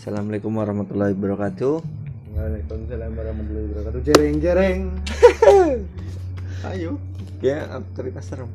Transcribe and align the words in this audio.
Assalamualaikum 0.00 0.56
warahmatullahi 0.56 1.12
wabarakatuh. 1.12 1.84
Waalaikumsalam 2.32 3.20
warahmatullahi 3.20 3.66
wabarakatuh. 3.68 4.00
Jereng 4.00 4.36
jereng. 4.40 4.80
Ayo. 6.72 6.96
Ya, 7.44 7.68
cerita 7.92 8.24
serem. 8.24 8.48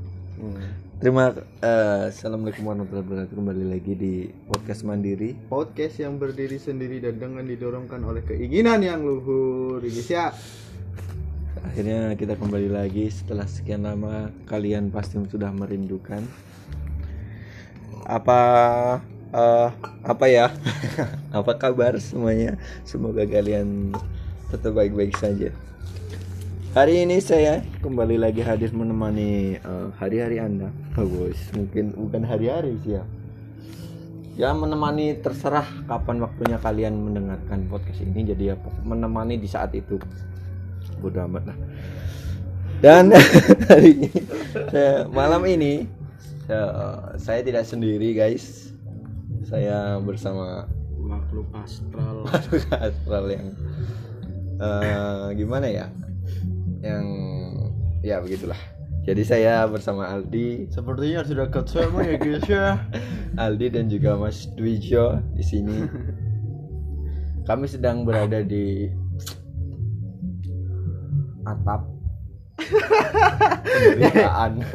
Terima 0.97 1.38
eh, 1.62 2.10
Assalamualaikum 2.10 2.66
warahmatullahi 2.66 3.05
wabarakatuh. 3.05 3.36
Kembali 3.38 3.66
lagi 3.78 3.94
di 3.94 4.13
podcast 4.50 4.81
Mandiri. 4.89 5.38
Podcast 5.46 6.02
yang 6.02 6.18
berdiri 6.18 6.58
sendiri 6.58 6.97
dan 6.97 7.22
dengan 7.22 7.46
didorongkan 7.46 8.02
oleh 8.02 8.26
keinginan 8.26 8.82
yang 8.82 9.06
luhur. 9.06 9.86
Ya. 9.86 10.34
Akhirnya 11.62 12.18
kita 12.18 12.42
kembali 12.42 12.74
lagi 12.74 13.14
setelah 13.14 13.46
sekian 13.46 13.86
lama 13.86 14.34
kalian 14.50 14.90
pasti 14.90 15.22
sudah 15.30 15.54
merindukan. 15.54 16.26
Apa 18.02 18.41
eh, 19.36 19.70
apa 20.08 20.26
ya? 20.31 20.48
apa 21.38 21.52
kabar 21.59 21.99
semuanya? 21.99 22.55
Semoga 22.88 23.27
kalian 23.27 23.91
tetap 24.49 24.71
baik-baik 24.71 25.20
saja. 25.20 25.52
Hari 26.75 27.08
ini 27.08 27.23
saya 27.23 27.63
kembali 27.80 28.20
lagi 28.20 28.44
hadir 28.44 28.71
menemani 28.71 29.59
eh, 29.59 29.88
hari-hari 29.99 30.39
Anda. 30.39 30.71
Oh, 30.95 31.08
bos, 31.08 31.39
mungkin 31.52 31.91
bukan 31.95 32.23
hari-hari 32.23 32.80
sih 32.84 32.99
ya. 32.99 33.03
Ya 34.35 34.52
menemani 34.52 35.16
terserah 35.23 35.63
kapan 35.88 36.20
waktunya 36.20 36.59
kalian 36.59 36.99
mendengarkan 36.99 37.72
podcast 37.72 38.03
ini 38.03 38.27
jadi 38.27 38.44
ya 38.52 38.55
menemani 38.83 39.39
di 39.39 39.47
saat 39.47 39.72
itu. 39.72 39.95
Bodoh 40.99 41.23
amat 41.27 41.55
lah. 41.55 41.58
Dan 42.83 43.16
hari 43.72 43.95
ini 43.95 44.20
saya- 44.67 45.08
malam 45.08 45.39
ini 45.47 45.88
saya, 46.44 46.67
saya 47.16 47.39
tidak 47.47 47.63
sendiri 47.63 48.11
guys. 48.11 48.64
Saya 49.45 50.02
bersama 50.02 50.66
Makhluk 51.05 51.45
astral. 51.53 52.16
makhluk 52.26 52.66
astral 52.73 53.26
yang 53.30 53.48
eh, 54.58 55.28
gimana 55.38 55.69
ya 55.69 55.86
yang 56.81 57.06
ya 58.02 58.22
begitulah 58.22 58.58
jadi 59.06 59.22
saya 59.22 59.53
bersama 59.69 60.09
Aldi 60.09 60.73
Sepertinya 60.73 61.22
sudah 61.22 61.45
sama 61.69 62.02
ya 62.02 62.17
guys 62.17 62.45
ya. 62.50 62.81
Aldi 63.45 63.67
dan 63.69 63.86
juga 63.86 64.17
Mas 64.17 64.50
Dwijo 64.58 65.22
di 65.38 65.45
sini 65.45 65.86
kami 67.50 67.69
sedang 67.69 68.02
berada 68.02 68.41
di 68.41 68.89
atap 71.45 71.86
penderitaan 72.58 74.66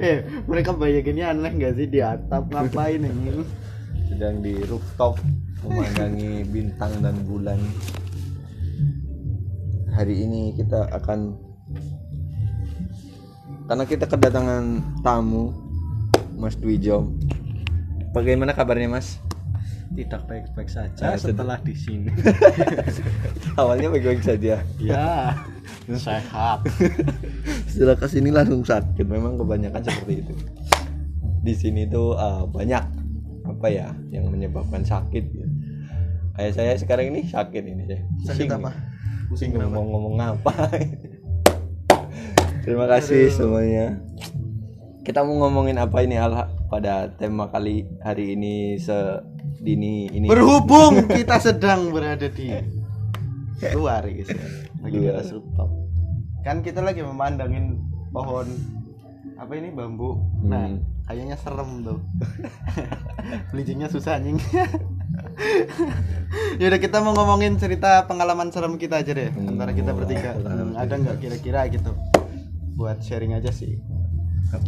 eh, 0.00 0.24
mereka 0.48 0.72
bayanginnya 0.72 1.36
aneh 1.36 1.52
gak 1.60 1.76
sih 1.76 1.84
di 1.84 2.00
atap 2.00 2.48
ngapain 2.48 3.04
ini? 3.04 3.44
Sedang 4.14 4.46
di 4.46 4.54
rooftop 4.70 5.18
memandangi 5.66 6.46
bintang 6.46 7.02
dan 7.02 7.18
bulan 7.26 7.58
hari 9.90 10.22
ini 10.22 10.54
kita 10.54 10.86
akan 10.94 11.34
karena 13.66 13.82
kita 13.82 14.06
kedatangan 14.06 14.86
tamu 15.02 15.50
Mas 16.38 16.54
Dwijo 16.54 17.10
bagaimana 18.14 18.54
kabarnya 18.54 18.86
Mas 18.86 19.18
Tidak 19.94 20.30
baik-baik 20.30 20.70
saja 20.70 21.14
sudah. 21.14 21.18
setelah 21.18 21.58
di 21.62 21.74
sini. 21.74 22.10
awalnya 23.60 23.94
baik-baik 23.94 24.26
saja 24.26 24.62
ya, 24.78 25.06
sehat. 25.90 26.66
setelah 27.70 27.98
ke 27.98 28.06
sini 28.06 28.30
langsung 28.30 28.62
sakit 28.62 29.06
memang 29.06 29.38
kebanyakan 29.38 29.82
seperti 29.82 30.22
itu 30.22 30.34
di 31.46 31.54
sini 31.54 31.86
tuh 31.86 32.14
uh, 32.14 32.42
banyak 32.46 33.03
apa 33.44 33.66
ya 33.68 33.92
yang 34.08 34.28
menyebabkan 34.32 34.80
sakit 34.82 35.24
ya. 35.30 35.46
kayak 36.34 36.52
saya 36.56 36.72
sekarang 36.74 37.12
ini 37.14 37.28
sakit 37.28 37.62
ini 37.62 37.82
saya 37.84 38.00
Sakit 38.24 38.48
Pusing 38.48 38.50
apa? 38.56 38.70
pusing 39.28 39.50
ngomong 39.52 39.86
ngomong 39.92 40.16
apa 40.20 40.52
terima 42.64 42.88
kasih 42.88 43.28
semuanya 43.28 44.00
kita 45.04 45.20
mau 45.20 45.44
ngomongin 45.44 45.76
apa 45.76 46.00
ini 46.00 46.16
al 46.16 46.48
pada 46.72 47.12
tema 47.12 47.52
kali 47.52 47.84
hari 48.00 48.32
ini 48.34 48.80
sedini 48.80 50.08
ini 50.08 50.26
Berhubung 50.26 51.04
kita 51.20 51.36
sedang 51.36 51.92
berada 51.92 52.24
di 52.26 52.48
luar 53.76 54.04
guys 54.04 54.28
ya. 54.28 54.44
Lagi 54.84 54.96
di 54.96 55.08
Luar. 55.08 55.16
atas 55.16 55.32
rooftop. 55.32 55.70
Kan 56.44 56.60
kita 56.60 56.84
lagi 56.84 57.00
memandangin 57.00 57.80
pohon 58.12 58.44
apa 59.40 59.52
ini 59.56 59.72
bambu. 59.72 60.20
Nah, 60.44 60.68
Hmm. 60.68 60.80
Kayaknya 61.04 61.36
serem 61.36 61.84
tuh. 61.84 62.00
Belincingnya 63.52 63.88
susah 63.92 64.20
anjing. 64.20 64.40
Yaudah 66.60 66.80
kita 66.80 66.98
mau 67.04 67.14
ngomongin 67.14 67.60
cerita 67.60 68.04
pengalaman 68.08 68.50
serem 68.50 68.76
kita 68.80 69.02
aja 69.02 69.12
deh 69.14 69.30
Hmm, 69.30 69.54
antara 69.54 69.72
kita 69.74 69.90
bertiga. 69.94 70.34
pengalaman 70.36 70.74
Hmm, 70.74 70.82
ada 70.82 70.94
nggak 70.98 71.16
kira-kira 71.20 71.60
gitu? 71.70 71.92
Buat 72.74 73.04
sharing 73.04 73.36
aja 73.36 73.52
sih. 73.54 73.78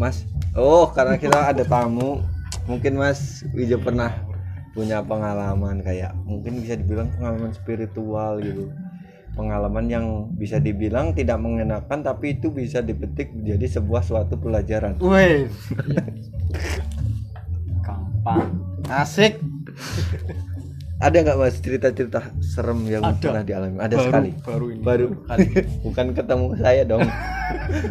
Mas, 0.02 0.26
oh 0.58 0.90
karena 0.90 1.14
kita 1.14 1.54
ada 1.54 1.62
tamu, 1.62 2.18
mungkin 2.66 2.98
Mas 2.98 3.46
Wijo 3.54 3.78
pernah 3.78 4.10
punya 4.74 4.98
pengalaman 5.00 5.78
kayak 5.80 6.10
mungkin 6.26 6.58
bisa 6.58 6.74
dibilang 6.74 7.06
pengalaman 7.14 7.54
spiritual 7.54 8.42
gitu, 8.42 8.74
pengalaman 9.36 9.86
yang 9.86 10.06
bisa 10.32 10.56
dibilang 10.56 11.12
tidak 11.12 11.36
mengenakan 11.36 12.00
tapi 12.00 12.34
itu 12.34 12.48
bisa 12.48 12.80
dipetik 12.80 13.30
menjadi 13.30 13.78
sebuah 13.78 14.00
suatu 14.00 14.34
pelajaran. 14.34 14.96
Wih, 14.98 15.52
gampang 17.80 18.48
asik. 18.88 19.36
Ada 20.96 21.20
nggak 21.20 21.36
Mas 21.36 21.60
cerita-cerita 21.60 22.32
serem 22.40 22.80
yang 22.88 23.04
Ada. 23.04 23.20
pernah 23.20 23.44
dialami? 23.44 23.76
Ada 23.76 23.94
Baru- 23.94 24.04
sekali. 24.08 24.30
baru 24.40 24.66
ini. 24.72 24.80
Baru 24.80 25.06
kali. 25.28 25.46
bukan 25.84 26.06
ketemu 26.16 26.46
saya 26.56 26.82
dong. 26.88 27.04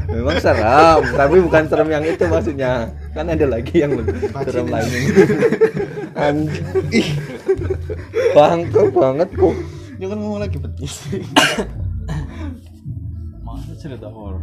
Memang 0.10 0.38
serem, 0.42 1.02
tapi 1.14 1.38
bukan 1.38 1.64
serem 1.70 1.90
yang 1.94 2.02
itu 2.02 2.24
maksudnya. 2.26 2.90
Kan 3.14 3.30
ada 3.30 3.46
lagi 3.46 3.76
yang 3.78 3.94
lebih 3.94 4.18
serem 4.34 4.66
lainnya. 4.66 5.02
Anjing. 6.26 6.66
Ih. 6.90 7.10
Bangke 8.34 8.82
banget 8.90 9.30
kok. 9.38 9.54
Dia 9.96 10.08
kan 10.12 10.18
ngomong 10.20 10.42
lagi 10.44 10.58
betis. 10.60 11.08
masa 13.46 13.72
cerita 13.80 14.12
horor 14.12 14.42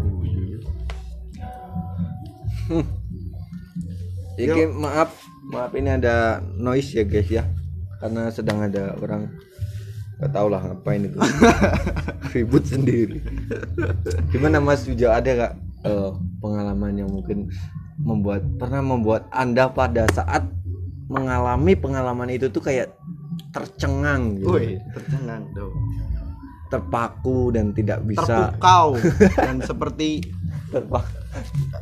Iki 4.40 4.62
maaf, 4.72 5.12
maaf 5.52 5.72
ini 5.76 5.92
ada 5.92 6.40
noise 6.56 6.96
ya 6.96 7.04
guys 7.04 7.28
ya. 7.28 7.44
Karena 8.00 8.32
sedang 8.32 8.64
ada 8.64 8.96
orang 8.98 9.28
Gak 10.22 10.38
tau 10.38 10.46
lah 10.46 10.62
ngapain 10.62 11.02
itu. 11.02 11.18
Ribut 12.32 12.62
sendiri. 12.62 13.18
Gimana 14.30 14.62
Mas 14.62 14.86
Wijo 14.86 15.10
ada 15.10 15.26
gak 15.26 15.52
eh, 15.82 16.10
pengalaman 16.38 16.94
yang 16.94 17.10
mungkin 17.10 17.50
membuat 17.98 18.46
Pernah 18.54 18.86
membuat 18.86 19.26
anda 19.34 19.66
pada 19.66 20.06
saat 20.14 20.46
mengalami 21.10 21.74
pengalaman 21.74 22.30
itu 22.30 22.46
tuh 22.48 22.62
kayak 22.62 22.94
tercengang 23.52 24.40
gitu 24.40 24.56
Wih, 24.56 24.80
tercengang 24.96 25.44
tuh. 25.52 25.72
Terpaku 26.72 27.52
dan 27.52 27.76
tidak 27.76 28.00
bisa 28.08 28.48
Terpukau 28.56 28.96
dan 29.44 29.60
seperti 29.60 30.24
terpaku 30.72 31.20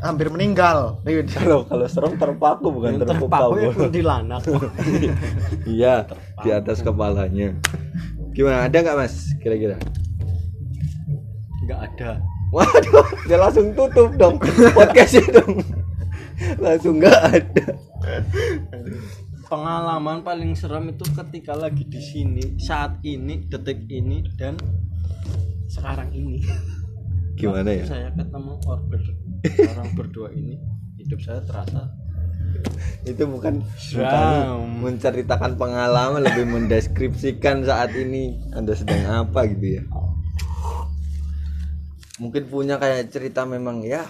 hampir 0.03 0.26
meninggal. 0.30 0.98
Nih, 1.06 1.22
Kalau 1.30 1.62
kalau 1.66 1.86
serem 1.86 2.14
terpaku 2.19 2.66
bukan 2.75 2.98
terpukau 2.98 3.54
terpaku 3.54 3.54
ya 3.59 3.70
kuntilanak 3.75 4.42
Iya, 5.78 5.94
di 6.42 6.50
atas 6.50 6.82
kepalanya. 6.82 7.54
Gimana? 8.34 8.66
Ada 8.66 8.76
nggak 8.82 8.97
mas? 8.98 9.30
Kira-kira? 9.38 9.78
nggak 11.70 11.86
ada 11.86 12.19
Waduh, 12.50 13.06
dia 13.30 13.38
langsung 13.38 13.70
tutup 13.78 14.10
dong 14.19 14.34
podcastnya 14.76 15.22
dong. 15.38 15.62
Langsung 16.59 16.98
nggak 16.98 17.20
ada. 17.30 17.66
Pengalaman 19.50 20.22
paling 20.22 20.54
serem 20.54 20.94
itu 20.94 21.02
ketika 21.10 21.58
lagi 21.58 21.82
di 21.82 21.98
sini 21.98 22.54
saat 22.62 23.02
ini 23.02 23.50
detik 23.50 23.82
ini 23.91 24.22
dan 24.38 24.54
sekarang 25.66 26.14
ini 26.14 26.47
Gimana 27.34 27.74
ya? 27.74 27.82
saya 27.82 28.08
ketemu 28.14 28.54
order 28.70 29.02
orang 29.74 29.88
berdua 29.98 30.30
ini 30.30 30.54
hidup 31.02 31.18
saya 31.18 31.42
terasa 31.42 31.91
Itu 33.06 33.30
bukan 33.30 33.62
Seram. 33.78 34.82
menceritakan 34.82 35.56
pengalaman, 35.56 36.20
lebih 36.20 36.44
mendeskripsikan 36.50 37.62
saat 37.64 37.94
ini 37.94 38.36
Anda 38.53 38.74
sedang 38.74 39.06
apa 39.06 39.46
gitu 39.48 39.80
ya. 39.80 39.82
Mungkin 42.20 42.50
punya 42.50 42.76
kayak 42.76 43.08
cerita 43.08 43.46
memang 43.48 43.86
ya. 43.86 44.04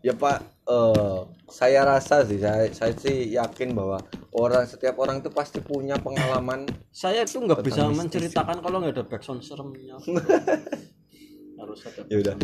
Ya 0.00 0.14
Pak, 0.16 0.38
eh, 0.70 1.20
saya 1.46 1.86
rasa 1.86 2.26
sih 2.26 2.42
saya, 2.42 2.66
saya 2.74 2.92
sih 2.98 3.30
yakin 3.38 3.70
bahwa 3.70 4.02
orang 4.34 4.66
setiap 4.66 4.98
orang 4.98 5.22
itu 5.22 5.30
pasti 5.30 5.62
punya 5.62 5.94
pengalaman 5.94 6.66
saya 6.90 7.22
tuh 7.22 7.46
nggak 7.46 7.62
bisa 7.62 7.86
mistis. 7.86 7.98
menceritakan 8.02 8.58
kalau 8.58 8.82
nggak 8.82 8.98
ada 8.98 9.04
backsound 9.06 9.46
seremnya. 9.46 9.94
Harus 11.62 11.80
ada 11.86 12.02
ya 12.10 12.16
udah. 12.20 12.34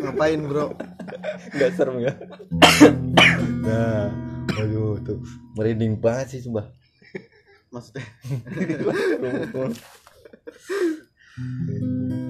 Ngapain, 0.00 0.40
Bro? 0.48 0.66
nggak 1.52 1.70
serem 1.76 1.96
ya? 2.08 2.12
Nah 3.62 4.08
aduh 4.56 4.96
tuh. 5.04 5.20
Merinding 5.60 6.00
banget 6.00 6.40
sih 6.40 6.40
sumpah. 6.48 6.64
Maksudnya 7.68 8.08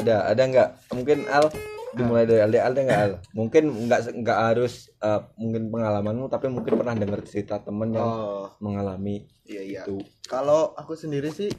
ada 0.00 0.30
ada 0.30 0.42
nggak? 0.42 0.68
Mungkin 0.94 1.18
Al 1.30 1.46
dimulai 1.94 2.26
dari 2.26 2.42
Al 2.42 2.50
ada 2.50 2.80
nggak 2.82 3.00
Al? 3.06 3.12
Mungkin 3.32 3.64
nggak 3.86 4.00
nggak 4.22 4.38
harus 4.50 4.90
eh, 4.98 5.20
mungkin 5.38 5.70
pengalamanmu 5.70 6.26
tapi 6.26 6.50
mungkin 6.50 6.74
pernah 6.74 6.94
dengar 6.98 7.22
cerita 7.22 7.62
temen 7.62 7.94
yang 7.94 8.06
oh. 8.06 8.46
mengalami 8.58 9.26
iya 9.46 9.62
iya. 9.62 9.82
itu. 9.86 10.02
Kalau 10.26 10.74
aku 10.74 10.98
sendiri 10.98 11.30
sih 11.30 11.50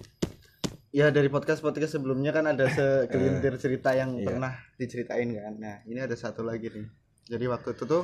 ya 0.95 1.11
dari 1.11 1.27
podcast 1.27 1.59
podcast 1.59 1.99
sebelumnya 1.99 2.31
kan 2.31 2.47
ada 2.47 2.71
segelintir 2.71 3.59
cerita 3.59 3.91
yang 3.91 4.15
Iya. 4.15 4.31
pernah 4.31 4.53
diceritain 4.79 5.29
kan. 5.31 5.53
Nah 5.59 5.75
ini 5.87 5.99
ada 5.99 6.15
satu 6.15 6.43
lagi 6.43 6.71
nih. 6.71 6.87
Jadi 7.31 7.45
waktu 7.51 7.75
itu 7.75 7.83
tuh 7.83 8.03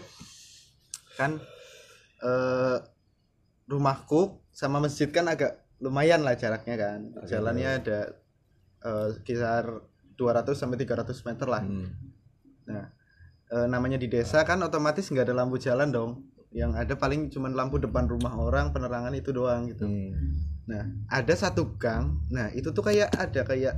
kan 1.19 1.39
eh 2.21 2.77
rumahku 3.67 4.43
sama 4.51 4.83
masjid 4.83 5.07
kan 5.07 5.31
agak 5.31 5.63
lumayan 5.79 6.23
lah 6.23 6.35
jaraknya 6.35 6.75
kan. 6.75 6.99
Jalannya 7.27 7.69
ada 7.83 7.99
eh, 8.83 9.07
sekitar 9.19 9.90
200 10.17 10.53
sampai 10.57 10.77
300 10.79 11.27
meter 11.27 11.47
lah 11.47 11.63
Hmm. 11.63 11.87
Nah, 12.67 12.85
eh, 13.51 13.67
namanya 13.67 13.97
di 13.99 14.07
desa 14.07 14.45
kan 14.47 14.61
otomatis 14.63 15.09
nggak 15.11 15.27
ada 15.27 15.35
lampu 15.35 15.59
jalan 15.59 15.91
dong. 15.91 16.11
Yang 16.51 16.71
ada 16.83 16.93
paling 16.99 17.31
cuman 17.31 17.55
lampu 17.55 17.79
depan 17.79 18.07
rumah 18.07 18.35
orang, 18.35 18.75
penerangan 18.75 19.15
itu 19.15 19.31
doang 19.31 19.71
gitu. 19.71 19.87
Hmm. 19.87 20.11
Nah, 20.67 20.83
ada 21.07 21.33
satu 21.35 21.75
gang. 21.79 22.21
Nah, 22.31 22.51
itu 22.51 22.71
tuh 22.71 22.83
kayak 22.83 23.11
ada 23.15 23.41
kayak 23.43 23.75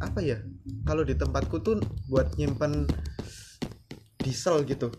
apa 0.00 0.20
ya? 0.24 0.40
Kalau 0.88 1.04
di 1.04 1.16
tempatku 1.16 1.60
tuh 1.60 1.80
buat 2.08 2.32
nyimpen 2.40 2.88
diesel 4.20 4.64
gitu. 4.64 4.92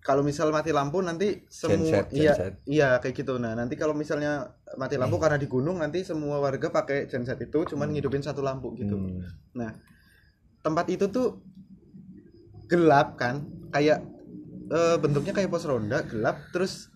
Kalau 0.00 0.24
misal 0.24 0.48
mati 0.54 0.72
lampu 0.72 1.02
nanti 1.04 1.44
semua 1.52 1.76
Genset, 1.76 2.06
iya 2.16 2.32
genset. 2.32 2.54
iya 2.64 2.88
kayak 3.02 3.14
gitu. 3.20 3.36
Nah, 3.36 3.52
nanti 3.52 3.76
kalau 3.76 3.92
misalnya 3.92 4.56
mati 4.80 4.96
lampu 4.96 5.20
karena 5.20 5.36
di 5.36 5.44
gunung 5.50 5.82
nanti 5.82 6.00
semua 6.06 6.40
warga 6.40 6.72
pakai 6.72 7.04
genset 7.10 7.36
itu 7.42 7.68
cuman 7.74 7.92
ngidupin 7.92 8.24
satu 8.24 8.40
lampu 8.40 8.72
gitu. 8.80 8.96
Hmm. 8.96 9.20
Nah, 9.52 9.76
tempat 10.66 10.90
itu 10.90 11.06
tuh 11.06 11.38
gelap 12.66 13.14
kan, 13.14 13.46
kayak 13.70 14.02
eh, 14.74 14.96
bentuknya 14.98 15.30
kayak 15.30 15.46
pos 15.46 15.62
ronda, 15.62 16.02
gelap, 16.02 16.42
terus 16.50 16.90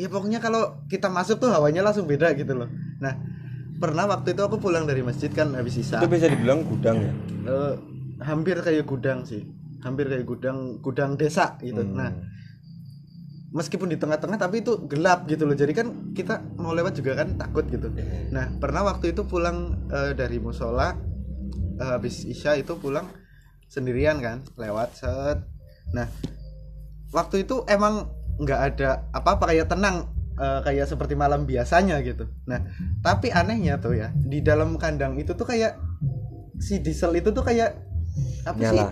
ya 0.00 0.08
pokoknya 0.08 0.40
kalau 0.40 0.80
kita 0.88 1.12
masuk 1.12 1.36
tuh 1.36 1.52
hawanya 1.52 1.84
langsung 1.84 2.08
beda 2.08 2.32
gitu 2.32 2.56
loh. 2.56 2.72
Nah, 3.04 3.12
pernah 3.76 4.08
waktu 4.08 4.32
itu 4.32 4.40
aku 4.40 4.56
pulang 4.56 4.88
dari 4.88 5.04
masjid 5.04 5.28
kan 5.28 5.52
habis 5.52 5.76
isa, 5.76 6.00
itu 6.00 6.08
bisa 6.08 6.32
dibilang 6.32 6.64
gudang 6.64 7.04
ya? 7.04 7.12
Eh, 7.44 7.74
hampir 8.24 8.56
kayak 8.64 8.88
gudang 8.88 9.28
sih, 9.28 9.44
hampir 9.84 10.08
kayak 10.08 10.24
gudang 10.24 10.80
gudang 10.80 11.20
desa 11.20 11.60
gitu. 11.60 11.84
Hmm. 11.84 12.00
Nah, 12.00 12.10
meskipun 13.56 13.88
di 13.92 14.00
tengah-tengah 14.00 14.36
tapi 14.36 14.60
itu 14.60 14.80
gelap 14.84 15.24
gitu 15.28 15.48
loh. 15.48 15.56
Jadi 15.56 15.72
kan 15.72 16.12
kita 16.12 16.44
mau 16.60 16.76
lewat 16.76 16.96
juga 16.96 17.20
kan 17.24 17.36
takut 17.40 17.64
gitu. 17.68 17.88
Nah 18.32 18.52
pernah 18.60 18.84
waktu 18.84 19.16
itu 19.16 19.24
pulang 19.24 19.88
eh, 19.88 20.12
dari 20.12 20.36
musola 20.36 20.92
eh, 21.76 21.88
habis 21.88 22.24
isya 22.24 22.56
itu 22.56 22.74
pulang 22.76 23.06
sendirian 23.68 24.18
kan 24.22 24.42
lewat 24.56 24.96
set 24.96 25.38
nah 25.92 26.06
waktu 27.14 27.46
itu 27.46 27.62
emang 27.70 28.10
nggak 28.36 28.60
ada 28.74 29.08
apa-apa 29.14 29.54
kayak 29.54 29.70
tenang 29.70 30.08
eh, 30.36 30.60
kayak 30.64 30.86
seperti 30.90 31.14
malam 31.16 31.44
biasanya 31.48 32.00
gitu 32.02 32.26
nah 32.44 32.60
tapi 33.00 33.32
anehnya 33.32 33.78
tuh 33.80 33.96
ya 33.96 34.10
di 34.12 34.42
dalam 34.42 34.76
kandang 34.76 35.16
itu 35.16 35.32
tuh 35.32 35.46
kayak 35.46 35.78
si 36.60 36.80
diesel 36.80 37.12
itu 37.16 37.30
tuh 37.32 37.44
kayak 37.44 37.76
apa 38.48 38.56
sih 38.56 38.64
nyala 38.64 38.84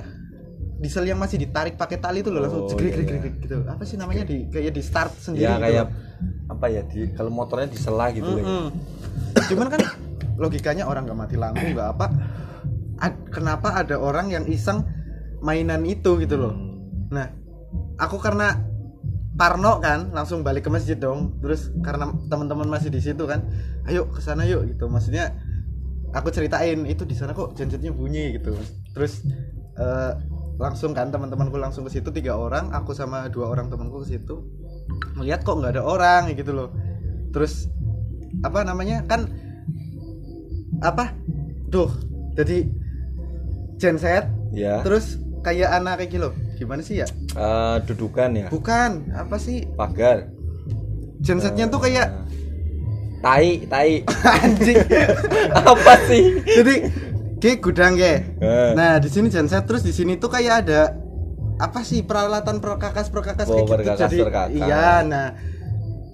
diesel 0.74 1.06
yang 1.08 1.16
masih 1.16 1.40
ditarik 1.40 1.80
pakai 1.80 1.96
tali 1.96 2.20
itu 2.20 2.28
loh 2.28 2.44
langsung 2.44 2.66
Oh, 2.66 2.70
jegrik 2.76 2.92
iya, 2.92 2.96
jegrik 3.00 3.08
iya. 3.08 3.16
jegrik 3.24 3.34
gitu 3.46 3.56
apa 3.64 3.82
sih 3.88 3.96
namanya 3.96 4.22
di 4.28 4.36
kayak 4.52 4.72
di 4.74 4.82
start 4.84 5.12
sendiri 5.16 5.48
ya 5.48 5.56
gitu 5.56 5.64
kayak 5.64 5.84
loh. 5.86 6.52
apa 6.52 6.66
ya 6.68 6.82
di 6.84 7.00
kalau 7.16 7.30
motornya 7.32 7.68
disela 7.72 8.06
gitu 8.12 8.30
ya. 8.36 8.44
Mm-mm. 8.44 8.66
cuman 9.48 9.66
kan 9.72 9.80
logikanya 10.36 10.84
orang 10.84 11.08
nggak 11.08 11.18
mati 11.18 11.36
lampu 11.40 11.64
nggak 11.72 11.88
apa 11.96 12.06
Ad- 13.04 13.28
kenapa 13.28 13.76
ada 13.76 14.00
orang 14.00 14.32
yang 14.32 14.48
iseng 14.48 14.88
mainan 15.44 15.84
itu 15.84 16.16
gitu 16.24 16.40
loh. 16.40 16.56
Hmm. 16.56 17.12
nah 17.12 17.28
aku 18.00 18.16
karena 18.16 18.64
Parno 19.34 19.82
kan 19.82 20.14
langsung 20.14 20.46
balik 20.46 20.66
ke 20.66 20.70
masjid 20.70 20.94
dong. 20.94 21.42
Terus 21.42 21.74
karena 21.82 22.14
teman-teman 22.30 22.70
masih 22.70 22.88
di 22.88 23.02
situ 23.02 23.26
kan 23.26 23.44
ayo 23.90 24.06
ke 24.08 24.22
sana 24.22 24.46
yuk 24.46 24.70
gitu. 24.70 24.86
Maksudnya 24.86 25.34
aku 26.14 26.30
ceritain 26.30 26.86
itu 26.86 27.02
di 27.02 27.18
sana 27.18 27.34
kok 27.34 27.58
gensetnya 27.58 27.90
bunyi 27.90 28.38
gitu. 28.38 28.54
Terus 28.94 29.26
eh, 29.74 30.12
langsung 30.54 30.94
kan 30.94 31.10
teman-temanku 31.10 31.58
langsung 31.58 31.82
ke 31.82 31.90
situ 31.98 32.14
tiga 32.14 32.38
orang 32.38 32.70
aku 32.70 32.94
sama 32.94 33.26
dua 33.26 33.50
orang 33.50 33.66
temanku 33.66 34.06
ke 34.06 34.14
situ. 34.14 34.38
Melihat 35.18 35.42
kok 35.42 35.58
nggak 35.58 35.76
ada 35.76 35.82
orang 35.82 36.30
gitu 36.30 36.54
loh. 36.54 36.70
Terus 37.34 37.66
apa 38.46 38.62
namanya 38.62 39.02
kan 39.02 39.26
apa 40.78 41.10
duh 41.70 41.90
jadi 42.38 42.70
genset 43.76 44.24
ya. 44.50 44.80
terus 44.80 45.18
kayak 45.40 45.70
anak 45.72 46.00
kayak 46.00 46.10
gitu 46.12 46.28
gimana 46.54 46.80
sih 46.80 47.00
ya? 47.00 47.06
Eh, 47.30 47.76
dudukan 47.84 48.30
ya? 48.32 48.46
Bukan 48.48 49.10
apa 49.12 49.36
sih? 49.36 49.66
Pagar. 49.70 50.30
Gensetnya 51.18 51.66
tuh 51.66 51.80
kayak 51.80 52.08
tai 53.20 53.64
tai. 53.66 54.04
Anjing. 54.38 54.78
Apa 55.50 55.94
sih? 56.06 56.22
Jadi 56.40 56.74
kayak 57.36 57.60
gudang 57.60 57.94
ya 57.94 58.24
Eh. 58.40 58.72
nah 58.72 58.96
di 58.96 59.04
sini 59.06 59.28
genset 59.28 59.64
terus 59.64 59.80
di 59.80 59.92
sini 59.92 60.16
tuh 60.16 60.32
kayak 60.32 60.64
ada 60.64 60.96
apa 61.54 61.84
sih 61.84 62.00
peralatan 62.00 62.56
perkakas 62.56 63.12
perkakas 63.12 63.46
Oh, 63.46 63.52
kayak 63.52 63.60
gitu 63.60 63.74
perkakas, 63.76 64.00
jadi 64.00 64.16
perkakas. 64.18 64.48
iya 64.56 64.88
nah 65.04 65.26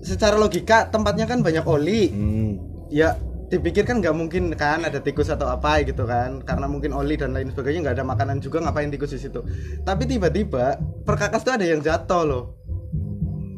secara 0.03 0.35
logika 0.35 0.91
tempatnya 0.91 1.25
kan 1.25 1.39
banyak 1.41 1.63
oli. 1.63 2.11
Hmm. 2.11 2.51
ya 2.91 3.15
dipikir 3.51 3.83
kan 3.83 3.99
nggak 3.99 4.15
mungkin 4.15 4.55
kan 4.55 4.87
ada 4.87 5.03
tikus 5.03 5.27
atau 5.27 5.51
apa 5.51 5.83
gitu 5.83 6.07
kan. 6.07 6.41
Karena 6.47 6.71
mungkin 6.71 6.95
oli 6.95 7.19
dan 7.19 7.35
lain 7.35 7.51
sebagainya 7.51 7.91
nggak 7.91 7.97
ada 7.99 8.07
makanan 8.07 8.39
juga 8.39 8.63
ngapain 8.63 8.89
tikus 8.89 9.11
di 9.13 9.21
situ? 9.21 9.43
Tapi 9.83 10.07
tiba-tiba 10.07 10.79
perkakas 11.03 11.43
tuh 11.43 11.59
ada 11.59 11.67
yang 11.67 11.83
jatuh 11.83 12.23
loh. 12.23 12.45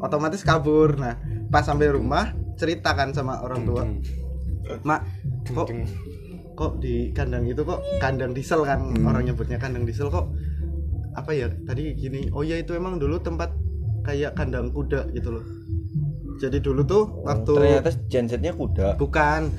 Otomatis 0.01 0.41
kabur. 0.41 0.97
Nah 0.97 1.21
pas 1.53 1.61
sampai 1.61 1.93
rumah 1.93 2.33
ceritakan 2.57 3.13
sama 3.13 3.45
orang 3.45 3.61
tua. 3.63 3.85
Mak 4.81 5.01
kok 5.53 5.69
kok 6.53 6.71
di 6.81 7.13
kandang 7.13 7.45
itu 7.45 7.61
kok 7.61 7.85
kandang 8.01 8.33
diesel 8.33 8.65
kan? 8.65 8.81
Hmm. 8.97 9.05
orang 9.05 9.29
nyebutnya 9.29 9.61
kandang 9.61 9.85
diesel. 9.85 10.09
Kok 10.09 10.25
apa 11.13 11.29
ya 11.37 11.45
tadi 11.69 11.93
gini 11.93 12.33
oh 12.33 12.41
ya 12.41 12.57
itu 12.57 12.73
emang 12.73 12.97
dulu 12.97 13.21
tempat 13.21 13.53
kayak 14.01 14.33
kandang 14.33 14.73
kuda 14.73 15.13
gitu 15.13 15.37
loh. 15.37 15.45
Jadi 16.41 16.57
dulu 16.65 16.81
tuh 16.81 17.03
waktu 17.21 17.53
ternyata 17.53 17.93
gensetnya 18.09 18.57
kuda. 18.57 18.97
Bukan 18.97 19.53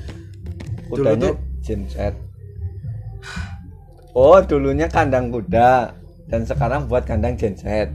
dulu 0.95 1.05
kudanya 1.05 1.23
tuh 1.27 1.35
genset 1.61 2.15
oh 4.15 4.39
dulunya 4.41 4.87
kandang 4.87 5.29
kuda 5.29 5.91
dan 6.31 6.41
sekarang 6.47 6.87
buat 6.87 7.05
kandang 7.05 7.35
genset 7.35 7.91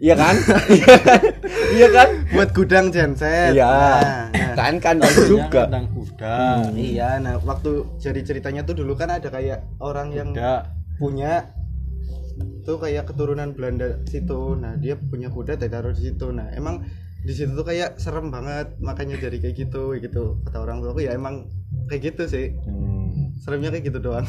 iya 0.00 0.16
kan? 0.16 0.34
Iya 1.76 1.88
kan? 1.94 2.08
Buat 2.34 2.50
gudang 2.50 2.90
genset 2.90 3.54
iya. 3.54 3.68
Nah, 3.68 4.26
nah. 4.32 4.54
kan 4.58 4.74
kandang 4.82 5.14
juga. 5.28 5.68
kandang 5.68 5.86
kuda. 5.94 6.38
Iya 6.74 7.22
nah 7.22 7.38
waktu 7.38 7.86
jadi 8.02 8.20
ceritanya 8.26 8.66
tuh 8.66 8.80
dulu 8.80 8.98
kan 8.98 9.12
ada 9.12 9.30
kayak 9.30 9.62
orang 9.78 10.10
yang 10.10 10.34
kuda. 10.34 10.66
punya 10.98 11.52
tuh 12.66 12.80
kayak 12.80 13.06
keturunan 13.06 13.54
Belanda 13.54 14.02
situ. 14.08 14.58
Nah 14.58 14.74
dia 14.80 14.98
punya 14.98 15.30
kuda 15.30 15.60
dia 15.60 15.70
taruh 15.70 15.94
di 15.94 16.10
situ. 16.10 16.32
Nah 16.34 16.50
emang 16.56 16.82
di 17.22 17.32
situ 17.36 17.52
tuh 17.52 17.66
kayak 17.68 18.00
serem 18.00 18.32
banget 18.32 18.74
makanya 18.82 19.20
jadi 19.20 19.36
kayak 19.38 19.54
gitu 19.54 19.94
gitu. 20.00 20.42
Kata 20.42 20.58
orang 20.64 20.82
tua 20.82 20.90
aku 20.96 21.06
ya 21.06 21.14
emang 21.14 21.46
kayak 21.90 22.14
gitu 22.14 22.22
sih. 22.30 22.46
Hmm. 22.62 23.34
seremnya 23.40 23.74
kayak 23.74 23.84
gitu 23.90 23.98
doang. 23.98 24.26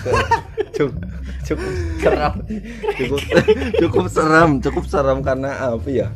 Cukup 0.75 0.97
cukup 1.45 1.71
seram. 2.01 2.33
Cukup 2.97 3.19
cukup 3.77 4.05
seram 4.09 4.49
cukup 4.63 4.83
seram 4.89 5.19
karena 5.21 5.51
apa 5.77 5.89
ya? 5.91 6.07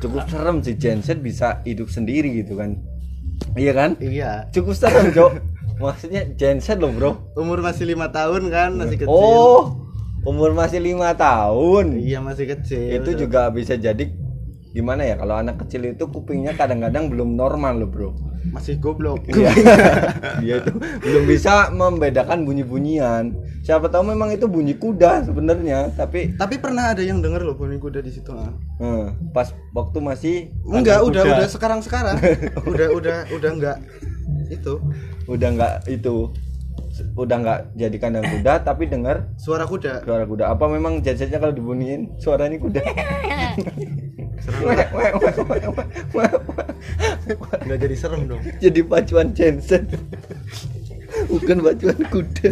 Cukup 0.00 0.24
serem 0.32 0.64
si 0.64 0.72
genset 0.80 1.20
bisa 1.20 1.60
hidup 1.68 1.92
sendiri 1.92 2.32
gitu 2.40 2.56
kan. 2.56 2.80
Iya 3.58 3.72
kan? 3.76 3.90
Iya. 4.00 4.48
Cukup 4.54 4.72
serem 4.72 5.12
cok 5.12 5.32
maksudnya 5.80 6.24
genset 6.38 6.80
loh 6.80 6.92
bro. 6.96 7.10
Umur 7.36 7.60
masih 7.60 7.84
lima 7.84 8.08
tahun 8.08 8.48
kan 8.48 8.72
masih 8.78 9.04
kecil. 9.04 9.12
Oh 9.12 9.90
umur 10.24 10.52
masih 10.52 10.80
lima 10.80 11.12
tahun. 11.16 12.00
Iya 12.00 12.20
masih 12.20 12.46
kecil. 12.56 13.00
Itu 13.00 13.10
juga 13.16 13.48
bisa 13.52 13.76
jadi 13.76 14.12
gimana 14.70 15.02
ya 15.02 15.18
kalau 15.18 15.34
anak 15.34 15.58
kecil 15.66 15.82
itu 15.90 16.06
kupingnya 16.06 16.54
kadang-kadang 16.54 17.10
belum 17.10 17.34
normal 17.34 17.82
loh 17.82 17.90
bro. 17.90 18.10
Masih 18.54 18.78
goblok. 18.78 19.26
Iya. 19.30 19.50
dia 20.42 20.54
itu 20.62 20.72
belum 20.78 21.24
bisa 21.26 21.70
membedakan 21.74 22.46
bunyi-bunyian. 22.46 23.34
Siapa 23.60 23.90
tahu 23.92 24.14
memang 24.14 24.32
itu 24.32 24.46
bunyi 24.46 24.78
kuda 24.78 25.26
sebenarnya 25.28 25.92
tapi 25.94 26.34
tapi 26.38 26.56
pernah 26.56 26.94
ada 26.96 27.02
yang 27.04 27.20
denger 27.20 27.44
loh 27.44 27.54
bunyi 27.58 27.76
kuda 27.76 28.00
di 28.00 28.10
situ 28.14 28.32
ah. 28.32 28.50
eh, 28.80 29.06
pas 29.36 29.52
waktu 29.76 29.98
masih 30.00 30.34
enggak 30.64 31.04
udah 31.04 31.22
kuda, 31.22 31.36
udah 31.36 31.48
sekarang 31.50 31.80
sekarang 31.84 32.16
udah 32.70 32.88
udah 32.94 33.18
udah 33.34 33.50
enggak 33.50 33.78
itu. 34.50 34.80
Udah 35.30 35.48
nggak 35.54 35.74
itu 35.86 36.32
udah 37.16 37.36
nggak 37.40 37.60
jadi 37.76 37.96
kandang 37.96 38.26
kuda 38.26 38.60
tapi 38.68 38.86
dengar 38.86 39.32
suara 39.36 39.64
kuda. 39.66 40.04
Suara 40.04 40.24
kuda. 40.24 40.50
Apa 40.52 40.68
memang 40.68 41.00
gensetnya 41.00 41.40
kalau 41.40 41.54
dibunyiin 41.54 42.20
suaranya 42.20 42.58
kuda? 42.60 42.82
Nggak 47.60 47.78
jadi 47.78 47.96
serem 47.96 48.24
dong. 48.24 48.40
Jadi 48.56 48.80
pacuan 48.84 49.36
genset 49.36 49.84
bukan 51.28 51.58
pacuan 51.60 52.00
kuda. 52.08 52.50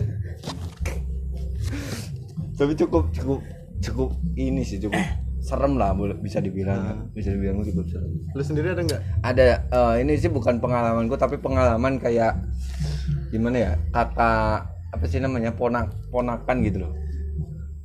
Tapi 2.58 2.72
cukup 2.74 3.08
cukup 3.14 3.40
cukup 3.78 4.10
ini 4.34 4.66
sih 4.66 4.82
cukup 4.82 5.00
serem 5.48 5.80
lah 5.80 5.96
boleh 5.96 6.20
bisa 6.20 6.44
dibilang. 6.44 7.08
Bisa 7.16 7.32
dibilang 7.32 7.64
cukup 7.64 7.88
serem. 7.88 8.12
Lu 8.36 8.42
sendiri 8.44 8.76
ada 8.76 8.84
nggak? 8.84 9.02
Ada 9.24 9.46
eh, 9.72 9.94
ini 10.04 10.20
sih 10.20 10.28
bukan 10.28 10.60
pengalamanku 10.60 11.16
tapi 11.16 11.40
pengalaman 11.40 11.96
kayak 11.96 12.36
gimana 13.32 13.56
ya 13.56 13.72
kakak 13.88 14.68
apa 14.92 15.04
sih 15.08 15.24
namanya 15.24 15.56
ponak 15.56 15.88
ponakan 16.12 16.56
gitu 16.60 16.84
loh. 16.84 16.92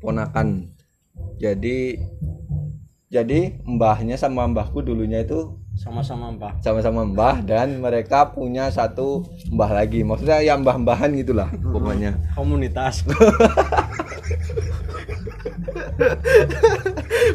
Ponakan. 0.04 0.68
Jadi 1.40 1.96
jadi 3.08 3.62
mbahnya 3.64 4.20
sama 4.20 4.44
mbahku 4.50 4.84
dulunya 4.84 5.22
itu 5.24 5.62
sama-sama 5.74 6.30
mbak 6.30 6.62
sama-sama 6.62 7.02
mbah 7.02 7.42
dan 7.42 7.82
mereka 7.82 8.30
punya 8.36 8.68
satu 8.70 9.24
mbah 9.54 9.72
lagi. 9.72 10.04
Maksudnya 10.04 10.44
ya 10.44 10.60
mbah-mbahan 10.60 11.16
gitulah 11.16 11.48
pokoknya. 11.62 12.20
Komunitas 12.36 13.06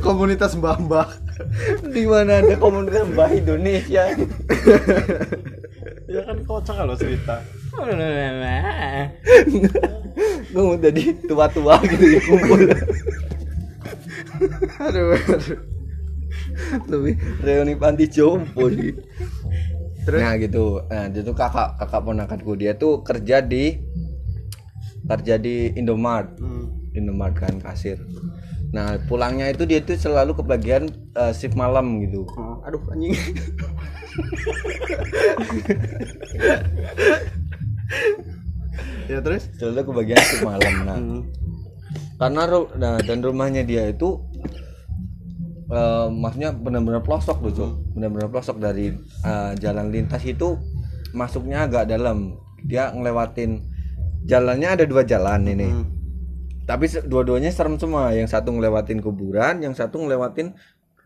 komunitas 0.09 0.57
mbah-mbah. 0.57 1.09
Di 1.93 2.09
mana 2.09 2.41
ada 2.41 2.57
komunitas 2.57 3.05
mbah 3.12 3.29
Indonesia? 3.29 4.17
Ya 6.09 6.25
kan 6.25 6.41
kocak 6.49 6.73
kalau 6.73 6.97
cerita. 6.97 7.45
Kamu 10.49 10.81
tadi 10.81 11.12
tua-tua 11.29 11.77
gitu 11.85 12.05
ya 12.17 12.21
kumpul. 12.25 12.61
Aduh, 14.88 15.12
aduh. 15.15 15.61
lebih 16.88 17.15
reuni 17.45 17.77
panti 17.77 18.09
jompo 18.09 18.73
sih. 18.73 18.97
Terus? 20.09 20.21
nah 20.25 20.33
gitu. 20.41 20.81
Nah 20.88 21.12
dia 21.12 21.21
tuh 21.21 21.37
kakak 21.37 21.77
kakak 21.77 22.00
ponakanku 22.00 22.57
dia 22.57 22.73
tuh 22.73 23.05
kerja 23.05 23.45
di 23.45 23.77
kerja 25.05 25.37
di 25.37 25.77
Indomart 25.77 26.41
Hmm. 26.41 26.73
Indomart 26.97 27.37
kan 27.37 27.61
kasir 27.61 28.00
nah 28.69 29.01
pulangnya 29.09 29.49
itu 29.49 29.65
dia 29.65 29.81
tuh 29.81 29.97
selalu 29.97 30.37
kebagian 30.37 30.93
eh, 31.17 31.33
shift 31.33 31.57
malam 31.57 32.05
gitu. 32.05 32.29
Oh, 32.37 32.61
aduh 32.69 32.83
anjing. 32.93 33.17
Ya 39.09 39.25
terus? 39.25 39.49
Selalu 39.57 39.89
kebagian 39.89 40.21
shift 40.21 40.45
malam 40.45 40.75
nah. 40.85 40.99
Hmm. 41.01 41.23
karena 42.19 42.43
nah 42.77 42.99
dan 42.99 43.23
rumahnya 43.23 43.63
dia 43.63 43.89
itu 43.89 44.21
eh, 45.73 46.07
maksudnya 46.13 46.53
benar-benar 46.53 47.01
pelosok 47.01 47.41
loh 47.47 47.53
Cok. 47.55 47.73
benar-benar 47.97 48.29
pelosok 48.29 48.57
dari 48.61 48.93
eh, 49.25 49.53
jalan 49.57 49.89
lintas 49.89 50.23
itu 50.29 50.61
masuknya 51.17 51.65
agak 51.65 51.89
dalam. 51.89 52.37
Dia 52.69 52.93
ngelewatin 52.93 53.65
jalannya 54.29 54.69
ada 54.77 54.85
dua 54.85 55.07
jalan 55.09 55.47
ini. 55.49 55.69
Hmm. 55.73 55.98
Tapi 56.69 56.85
dua-duanya 57.09 57.49
serem 57.49 57.81
semua. 57.81 58.13
Yang 58.13 58.37
satu 58.37 58.53
ngelewatin 58.53 59.01
kuburan 59.01 59.65
yang 59.65 59.73
satu 59.73 60.05
ngelewatin 60.05 60.53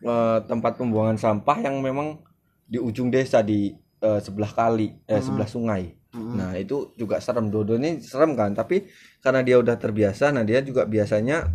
eh, 0.02 0.38
tempat 0.50 0.74
pembuangan 0.74 1.14
sampah 1.14 1.62
yang 1.62 1.78
memang 1.78 2.18
di 2.66 2.82
ujung 2.82 3.14
desa 3.14 3.46
di 3.46 3.70
eh, 4.02 4.18
sebelah 4.18 4.50
kali 4.50 4.98
eh, 5.06 5.22
sebelah 5.22 5.46
sungai. 5.46 5.94
Nah 6.12 6.58
itu 6.58 6.90
juga 6.98 7.22
serem. 7.22 7.46
Dua-duanya 7.46 8.02
serem 8.02 8.34
kan? 8.34 8.58
Tapi 8.58 8.90
karena 9.22 9.46
dia 9.46 9.62
udah 9.62 9.78
terbiasa 9.78 10.34
nah 10.34 10.42
dia 10.42 10.58
juga 10.66 10.82
biasanya 10.82 11.46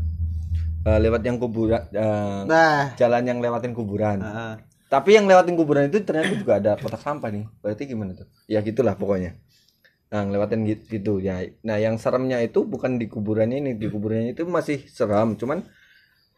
eh, 0.87 0.99
lewat 1.03 1.27
yang 1.27 1.35
kuburan 1.35 1.83
eh, 1.91 2.41
nah. 2.47 2.95
jalan 2.95 3.27
yang 3.27 3.43
lewatin 3.43 3.75
kuburan. 3.75 4.23
Ah, 4.23 4.55
tapi 4.87 5.19
yang 5.19 5.27
lewatin 5.27 5.59
kuburan 5.59 5.91
itu 5.91 5.99
ternyata 6.07 6.31
juga 6.31 6.63
ada 6.63 6.79
kotak 6.79 7.03
sampah 7.03 7.27
nih. 7.27 7.43
Berarti 7.59 7.83
gimana 7.83 8.15
tuh? 8.15 8.31
Ya 8.47 8.63
gitulah 8.63 8.95
pokoknya 8.95 9.35
nah 10.07 10.23
ngelewatin 10.23 10.63
gitu, 10.63 10.83
gitu. 10.87 11.13
Ya 11.19 11.43
nah 11.61 11.75
yang 11.75 11.99
seremnya 11.99 12.39
itu 12.39 12.63
bukan 12.63 12.95
di 12.95 13.07
kuburan 13.07 13.51
ini. 13.51 13.75
Di 13.75 13.87
kuburannya 13.87 14.31
itu 14.31 14.47
masih 14.47 14.87
seram. 14.87 15.35
Cuman 15.35 15.67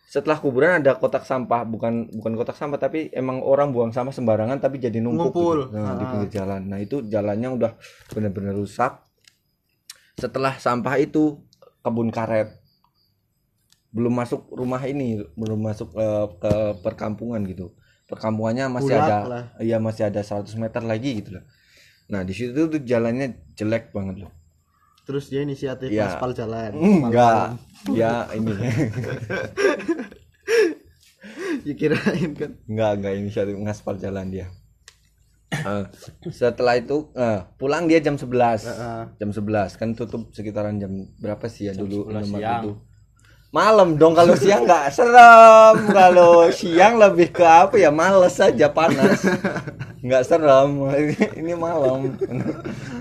setelah 0.10 0.42
kuburan 0.42 0.82
ada 0.82 0.98
kotak 0.98 1.22
sampah. 1.22 1.64
Bukan 1.64 2.10
bukan 2.12 2.34
kotak 2.34 2.58
sampah 2.58 2.78
tapi 2.78 3.14
emang 3.14 3.46
orang 3.46 3.70
buang 3.70 3.94
sampah 3.94 4.10
sembarangan 4.10 4.58
tapi 4.58 4.78
jadi 4.78 4.98
numpuk 4.98 5.30
Ngumpul. 5.32 5.58
gitu. 5.70 5.78
nah, 5.78 5.94
di 5.94 6.04
Ah. 6.04 6.10
pinggir 6.10 6.30
jalan. 6.34 6.62
Nah 6.66 6.80
itu 6.82 7.06
jalannya 7.06 7.50
udah 7.54 7.72
bener-bener 8.10 8.58
rusak. 8.58 9.06
Setelah 10.18 10.58
sampah 10.58 10.98
itu 10.98 11.46
kebun 11.80 12.10
karet. 12.10 12.58
Belum 13.90 14.14
masuk 14.14 14.50
rumah 14.50 14.82
ini. 14.84 15.22
Belum 15.34 15.58
masuk 15.58 15.94
eh, 15.94 16.28
ke 16.38 16.54
perkampungan 16.82 17.46
gitu. 17.46 17.74
Perkampungannya 18.10 18.66
masih 18.68 18.98
ada 18.98 19.18
lah. 19.24 19.44
iya 19.62 19.78
masih 19.78 20.10
ada 20.10 20.26
100 20.26 20.58
meter 20.58 20.82
lagi 20.82 21.22
gitu 21.22 21.38
loh 21.38 21.46
nah 22.10 22.22
di 22.22 22.34
situ 22.34 22.66
tuh 22.66 22.82
jalannya 22.82 23.28
jelek 23.54 23.89
banget 23.89 24.16
loh. 24.20 24.32
Terus 25.06 25.25
dia 25.28 25.42
inisiatif 25.42 25.89
Ya. 25.89 26.06
aspal 26.08 26.34
jalan. 26.34 26.74
Enggak. 26.74 27.58
Ya 27.89 28.25
ini. 28.32 28.54
Ya 31.60 31.74
kirain 31.75 32.32
kan. 32.34 32.56
Enggak 32.66 32.92
enggak 32.96 33.13
inisiatif 33.16 33.54
ngaspal 33.54 34.00
jalan 34.00 34.32
dia. 34.32 34.48
Eh, 35.50 35.84
setelah 36.30 36.78
itu 36.78 37.10
eh, 37.12 37.42
pulang 37.58 37.84
dia 37.84 38.00
jam 38.00 38.16
11 38.16 38.30
Heeh. 38.63 39.01
jam 39.18 39.30
11 39.30 39.75
kan 39.75 39.89
tutup 39.92 40.30
sekitaran 40.30 40.78
jam 40.78 40.89
berapa 41.18 41.42
sih 41.46 41.68
ya 41.68 41.74
dulu 41.74 42.06
11 42.06 42.22
Indomaret 42.24 42.30
siang. 42.39 42.62
itu? 42.62 42.72
Malam 43.50 43.89
dong 43.98 44.13
kalau 44.13 44.38
siang 44.38 44.62
nggak 44.63 44.94
serem. 44.94 45.75
Kalau 45.89 46.32
siang 46.50 46.96
lebih 46.96 47.34
ke 47.34 47.42
apa 47.42 47.75
ya 47.75 47.89
males 47.89 48.38
aja 48.38 48.70
panas 48.70 49.25
nggak 50.00 50.24
serem 50.24 50.72
ini 51.39 51.53
malam. 51.56 52.15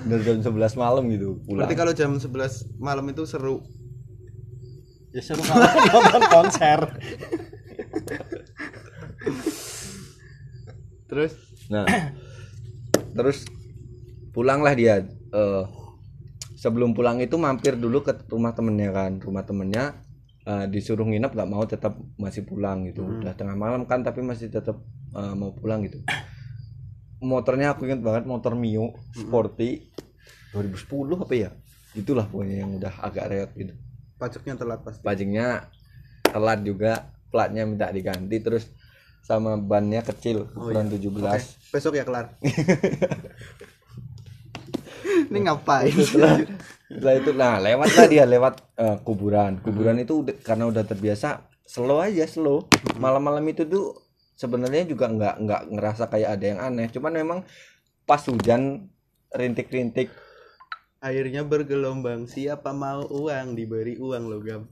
Udah 0.07 0.19
jam 0.25 0.39
11 0.43 0.75
malam 0.75 1.05
gitu 1.13 1.39
pulang. 1.47 1.67
Berarti 1.67 1.75
kalau 1.79 1.93
jam 1.95 2.11
11 2.19 2.79
malam 2.83 3.05
itu 3.11 3.23
seru. 3.25 3.63
Ya 5.15 5.23
seru 5.23 5.41
kalau 5.47 5.65
nonton 5.95 6.25
konser. 6.29 6.81
Terus? 11.09 11.33
Nah, 11.73 11.87
terus 13.17 13.49
pulanglah 14.37 14.77
dia. 14.77 15.05
eh, 15.29 15.65
sebelum 16.57 16.97
pulang 16.97 17.21
itu 17.21 17.37
mampir 17.37 17.77
dulu 17.77 18.01
ke 18.01 18.17
rumah 18.33 18.57
temennya 18.57 18.91
kan, 18.91 19.13
rumah 19.21 19.45
temennya 19.45 19.93
eh, 20.49 20.65
disuruh 20.73 21.05
nginep 21.05 21.33
nggak 21.37 21.51
mau 21.51 21.65
tetap 21.69 21.97
masih 22.17 22.45
pulang 22.49 22.89
gitu. 22.89 23.05
Udah 23.05 23.37
tengah 23.37 23.57
malam 23.57 23.85
kan 23.85 24.01
tapi 24.05 24.25
masih 24.25 24.49
tetap 24.49 24.81
eh, 25.17 25.35
mau 25.37 25.53
pulang 25.53 25.85
gitu. 25.85 26.01
Motornya 27.19 27.75
aku 27.75 27.85
ingat 27.85 27.99
banget 27.99 28.25
motor 28.25 28.55
Mio 28.55 28.95
Sporty. 29.13 29.91
2010 30.53 31.19
apa 31.19 31.35
ya? 31.35 31.51
Itulah 31.93 32.25
pokoknya 32.25 32.63
yang 32.63 32.71
udah 32.75 32.93
agak 33.01 33.27
reot 33.27 33.51
gitu. 33.55 33.75
pajaknya 34.15 34.55
telat 34.55 34.81
pasti. 34.83 35.03
Pajaknya 35.03 35.47
telat 36.25 36.61
juga, 36.63 36.93
platnya 37.29 37.63
minta 37.63 37.87
diganti 37.89 38.39
terus 38.39 38.67
sama 39.21 39.55
bannya 39.55 40.03
kecil 40.03 40.49
ukuran 40.49 40.89
17. 40.89 41.05
Oke, 41.05 41.39
besok 41.71 41.93
ya 41.95 42.03
kelar. 42.03 42.35
Ini 45.29 45.39
ngapain? 45.41 45.93
Setelah, 45.93 46.41
setelah 46.89 47.15
itu 47.15 47.31
nah 47.33 47.55
lewatlah 47.59 48.07
dia 48.09 48.25
lewat 48.25 48.55
eh, 48.75 48.97
kuburan. 49.03 49.61
Kuburan 49.61 49.99
itu 49.99 50.25
udah- 50.25 50.39
karena 50.41 50.65
udah 50.67 50.83
terbiasa 50.83 51.45
slow 51.63 52.01
aja 52.01 52.25
slow. 52.25 52.67
Malam-malam 52.97 53.45
itu 53.47 53.63
tuh 53.63 53.95
sebenarnya 54.39 54.87
juga 54.87 55.11
nggak 55.11 55.35
nggak 55.43 55.63
ngerasa 55.75 56.07
kayak 56.07 56.31
ada 56.39 56.45
yang 56.47 56.61
aneh. 56.63 56.87
Cuman 56.95 57.13
memang 57.13 57.39
pas 58.07 58.23
hujan 58.31 58.87
rintik-rintik. 59.35 60.15
Airnya 60.99 61.47
bergelombang 61.47 62.27
siapa 62.27 62.71
mau 62.75 63.07
uang? 63.07 63.59
Diberi 63.59 63.99
uang 63.99 64.23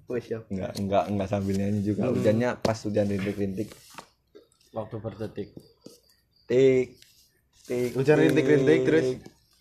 oh 0.06 0.18
siap. 0.22 0.46
Nggak 0.50 0.72
nggak 0.86 1.04
nggak 1.18 1.28
sambil 1.28 1.54
nyanyi 1.58 1.82
juga. 1.82 2.10
Hujannya 2.14 2.62
pas 2.62 2.78
hujan 2.78 3.10
rintik-rintik. 3.10 3.74
Waktu 4.70 4.96
berdetik 5.02 5.50
tik 6.46 6.94
tik 7.66 7.90
Hujan 7.98 8.22
rintik-rintik, 8.22 8.78
tik. 8.78 8.86
terus? 8.86 9.06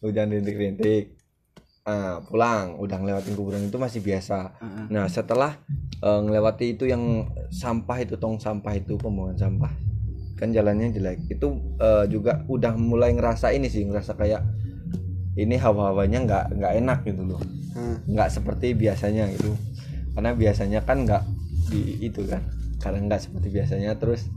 hujan 0.06 0.30
rintik-rintik. 0.30 1.18
Ah 1.86 2.22
pulang. 2.22 2.78
Udah 2.78 2.98
ngelewatin 3.02 3.34
kuburan 3.34 3.66
itu 3.66 3.78
masih 3.82 4.06
biasa. 4.06 4.54
Nah 4.90 5.10
setelah 5.10 5.58
eh, 6.02 6.20
ngelewati 6.22 6.78
itu 6.78 6.86
yang 6.86 7.30
sampah 7.50 8.06
itu 8.06 8.18
tong 8.18 8.38
sampah 8.38 8.74
itu 8.78 8.98
pembuangan 8.98 9.38
sampah 9.50 9.74
kan 10.36 10.52
jalannya 10.52 10.92
jelek. 10.92 11.32
Itu 11.32 11.60
eh, 11.80 12.06
juga 12.12 12.44
udah 12.48 12.76
mulai 12.76 13.16
ngerasa 13.16 13.52
ini 13.56 13.72
sih 13.72 13.88
ngerasa 13.88 14.16
kayak 14.20 14.44
ini 15.36 15.56
hawa-hawanya 15.60 16.24
nggak 16.24 16.46
nggak 16.60 16.74
enak 16.84 17.00
gitu 17.08 17.24
loh. 17.24 17.42
Hmm. 17.76 18.00
nggak 18.08 18.32
seperti 18.32 18.72
biasanya 18.72 19.28
gitu. 19.36 19.52
Karena 20.16 20.32
biasanya 20.32 20.80
kan 20.88 21.04
nggak 21.04 21.24
di 21.68 22.08
itu 22.08 22.24
kan 22.24 22.40
karena 22.80 23.04
nggak 23.10 23.22
seperti 23.26 23.50
biasanya 23.50 23.98
terus 23.98 24.30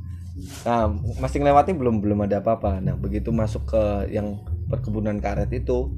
nah 0.64 0.88
masih 1.20 1.42
ngelewati 1.42 1.74
belum 1.74 2.02
belum 2.02 2.26
ada 2.26 2.42
apa-apa. 2.42 2.82
Nah 2.82 2.98
begitu 2.98 3.30
masuk 3.30 3.70
ke 3.70 4.10
yang 4.10 4.42
perkebunan 4.66 5.22
karet 5.22 5.50
itu 5.54 5.90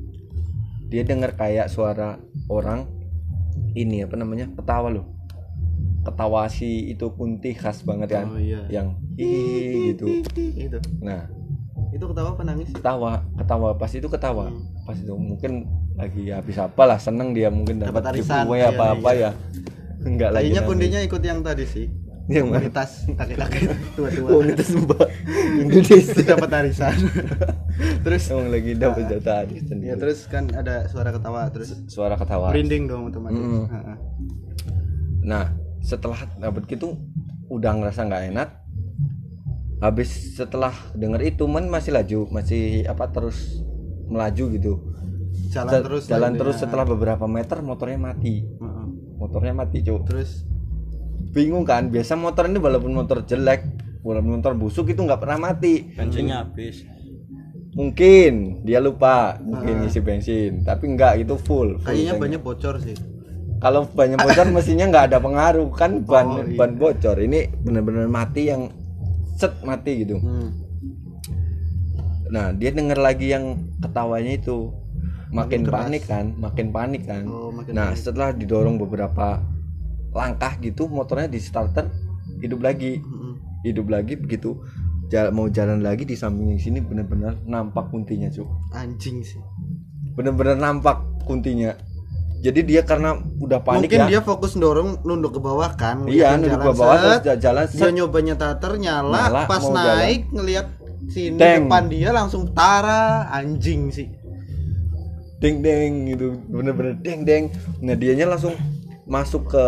dia 0.91 1.07
dengar 1.07 1.39
kayak 1.39 1.71
suara 1.71 2.19
orang 2.51 2.85
ini 3.79 4.05
apa 4.05 4.19
namanya 4.19 4.51
ketawa 4.53 4.91
loh 4.91 5.20
ketawa 6.01 6.49
si 6.49 6.89
itu 6.93 7.13
kunti 7.13 7.53
khas 7.53 7.85
banget 7.85 8.21
kan? 8.21 8.27
Oh, 8.33 8.41
iya. 8.41 8.65
yang 8.73 8.97
hihi 9.21 9.95
gitu. 9.95 10.05
Itu 10.35 10.79
nah. 11.05 11.29
Itu 11.91 12.07
ketawa 12.09 12.39
apa 12.39 12.43
nangis? 12.47 12.69
Ketawa 12.73 13.25
ketawa. 13.37 13.69
Pas 13.77 13.93
itu 13.93 14.09
ketawa. 14.09 14.49
Hmm. 14.49 14.65
pas 14.89 14.97
itu 14.99 15.15
mungkin 15.15 15.71
lagi 15.95 16.33
habis 16.35 16.57
apa 16.59 16.83
lah 16.83 16.99
seneng 16.99 17.31
dia 17.37 17.47
mungkin 17.53 17.79
Dapat 17.79 18.01
dapat 18.01 18.05
arisan, 18.17 18.43
giveaway 18.49 18.61
iya, 18.65 18.69
apa 18.73 18.85
apa 18.97 19.11
iya. 19.13 19.21
ya. 19.21 19.31
Enggak 20.01 20.31
lagi 20.33 20.43
kayaknya 20.49 20.63
kundinya 20.65 21.01
ikut 21.05 21.23
yang 21.23 21.41
tadi 21.45 21.65
sih. 21.69 21.87
Yang 22.31 22.47
komunitas 22.47 22.91
kakek-kakek 23.19 23.63
tua-tua. 23.99 24.29
Komunitas 24.31 24.69
mbak. 24.71 25.09
Indonesia. 25.67 26.23
Dapat 26.25 26.51
arisan. 26.63 26.97
Terus 28.07 28.23
emang 28.31 28.49
lagi 28.55 28.73
dapat 28.79 29.03
jatah 29.11 29.37
arisan 29.45 29.79
ya 29.83 29.95
terus 29.97 30.29
kan 30.29 30.49
ada 30.53 30.89
suara 30.89 31.11
ketawa 31.13 31.49
terus 31.53 31.75
suara 31.91 32.15
ketawa. 32.17 32.55
Merinding 32.55 32.89
dong 32.89 33.03
otomatis. 33.13 33.41
Mm. 33.41 33.65
Heeh. 33.67 33.97
Nah, 35.21 35.53
setelah 35.81 36.29
dapat 36.37 36.65
gitu 36.67 36.97
udah 37.49 37.73
ngerasa 37.75 38.07
nggak 38.07 38.25
enak. 38.31 38.49
Habis 39.81 40.37
setelah 40.37 40.73
denger 40.93 41.25
itu 41.27 41.49
man 41.49 41.67
masih 41.67 41.97
laju, 41.97 42.29
masih 42.29 42.85
apa 42.85 43.09
terus 43.09 43.65
melaju 44.07 44.45
gitu. 44.53 44.75
jalan 45.51 45.73
Ja- 45.73 45.83
terus 45.83 46.03
jalan 46.07 46.33
terus 46.37 46.55
intinya. 46.55 46.65
setelah 46.69 46.85
beberapa 46.87 47.25
meter 47.27 47.59
motornya 47.59 47.99
mati. 47.99 48.45
Heeh. 48.45 48.87
Motornya 49.17 49.53
mati, 49.53 49.83
Cuk. 49.83 50.07
terus 50.07 50.47
Bingung 51.31 51.63
kan? 51.63 51.89
Biasa 51.89 52.15
motor 52.15 52.47
ini 52.47 52.59
walaupun 52.59 52.91
motor 52.91 53.23
jelek, 53.23 53.63
walaupun 54.01 54.39
motor 54.39 54.55
busuk 54.55 54.89
itu 54.89 54.99
nggak 54.99 55.19
pernah 55.19 55.51
mati. 55.51 55.91
bensinnya 55.91 56.43
habis 56.43 56.83
Mungkin 57.71 58.63
dia 58.63 58.83
lupa, 58.83 59.39
mungkin 59.39 59.87
ngisi 59.87 60.03
bensin, 60.03 60.67
tapi 60.67 60.91
enggak 60.91 61.23
itu 61.23 61.39
full. 61.39 61.79
full 61.79 61.87
kayaknya 61.87 62.15
banyak 62.19 62.41
bocor 62.43 62.83
sih 62.83 62.99
kalau 63.61 63.85
banyak 63.87 64.17
bocor 64.17 64.47
mestinya 64.57 64.89
nggak 64.89 65.05
ada 65.07 65.19
pengaruh 65.19 65.69
kan 65.71 66.01
ban 66.03 66.27
Oh, 66.27 66.41
iya. 66.43 66.57
ban 66.57 66.73
bocor 66.75 67.17
ini 67.17 67.45
benar-benar 67.57 68.09
mati 68.09 68.49
yang 68.49 68.73
set 69.35 69.53
mati 69.63 70.03
gitu 70.03 70.17
hmm. 70.17 70.49
nah 72.29 72.51
dia 72.51 72.71
denger 72.71 72.97
lagi 72.97 73.29
yang 73.29 73.45
ketawanya 73.79 74.35
itu 74.35 74.71
makin, 75.29 75.63
Makin 75.63 75.63
keras. 75.63 75.79
panik 75.79 76.03
kan 76.05 76.27
makin 76.37 76.67
panik 76.71 77.03
kan 77.05 77.25
Oh, 77.25 77.51
makin 77.51 77.73
nah 77.73 77.91
panik. 77.91 78.01
setelah 78.01 78.31
didorong 78.31 78.77
beberapa 78.77 79.43
langkah 80.11 80.59
gitu 80.59 80.87
motornya 80.87 81.27
di 81.27 81.39
starter 81.39 81.87
hidup 82.41 82.61
lagi 82.61 82.99
Mm-mm. 82.99 83.35
hidup 83.63 83.87
lagi 83.87 84.15
begitu 84.15 84.59
Jal- 85.07 85.31
mau 85.31 85.47
jalan 85.49 85.81
lagi 85.81 86.03
di 86.03 86.15
samping 86.15 86.55
sini 86.55 86.79
benar-benar 86.79 87.35
nampak 87.45 87.91
kuntinya 87.91 88.27
cuk 88.29 88.47
anjing 88.73 89.21
sih 89.21 89.43
benar-benar 90.13 90.55
nampak 90.55 90.99
kuntinya 91.23 91.75
jadi 92.41 92.61
dia 92.65 92.83
karena 92.89 93.21
udah 93.21 93.61
panik 93.61 93.93
mungkin 93.93 94.01
ya. 94.01 94.07
dia 94.09 94.21
fokus 94.25 94.57
dorong 94.57 95.05
nunduk 95.05 95.37
ke 95.37 95.41
bawah 95.45 95.77
kan 95.77 96.09
iya 96.09 96.35
nunduk 96.41 96.57
jalan. 96.57 96.65
ke 96.65 96.73
bawah 96.73 96.97
set. 96.97 97.05
terus 97.05 97.21
ja- 97.21 97.41
jalan 97.41 97.65
dia 97.69 97.77
set. 97.85 97.93
nyoba 97.93 98.19
nyetater 98.25 98.73
nyala, 98.81 99.21
Nyala, 99.29 99.43
pas 99.45 99.65
naik 99.69 100.21
ngelihat 100.33 100.67
sini 101.13 101.37
Deng. 101.37 101.69
depan 101.69 101.85
dia 101.93 102.11
langsung 102.17 102.43
tara 102.57 103.29
anjing 103.29 103.93
sih. 103.93 104.09
Deng 105.41 105.65
deng 105.65 106.13
gitu. 106.13 106.37
Bener-bener 106.49 106.95
deng 107.01 107.21
deng 107.25 107.45
nah 107.81 107.97
dianya 107.97 108.29
langsung 108.29 108.57
masuk 109.05 109.53
ke 109.53 109.65